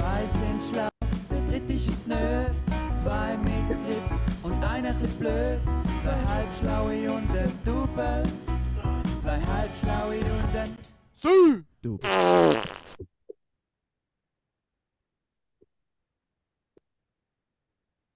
Zwei 0.00 0.26
sind 0.28 0.62
schlau, 0.62 0.88
der 1.30 1.40
dritte 1.46 1.74
ist 1.74 2.08
nö. 2.08 2.46
Zwei 2.94 3.36
mit 3.44 3.68
Grips 3.68 4.16
und 4.42 4.64
einer 4.64 4.94
chli 4.94 5.08
blöd. 5.18 5.60
Zwei 6.02 6.16
halbschlaue 6.32 7.12
und 7.12 7.30
ein 7.36 7.52
Double. 7.66 8.22
Zwei 9.20 9.38
halbschlaue 9.40 10.20
und 10.20 10.56
ein 10.56 11.66
Double. 11.82 12.79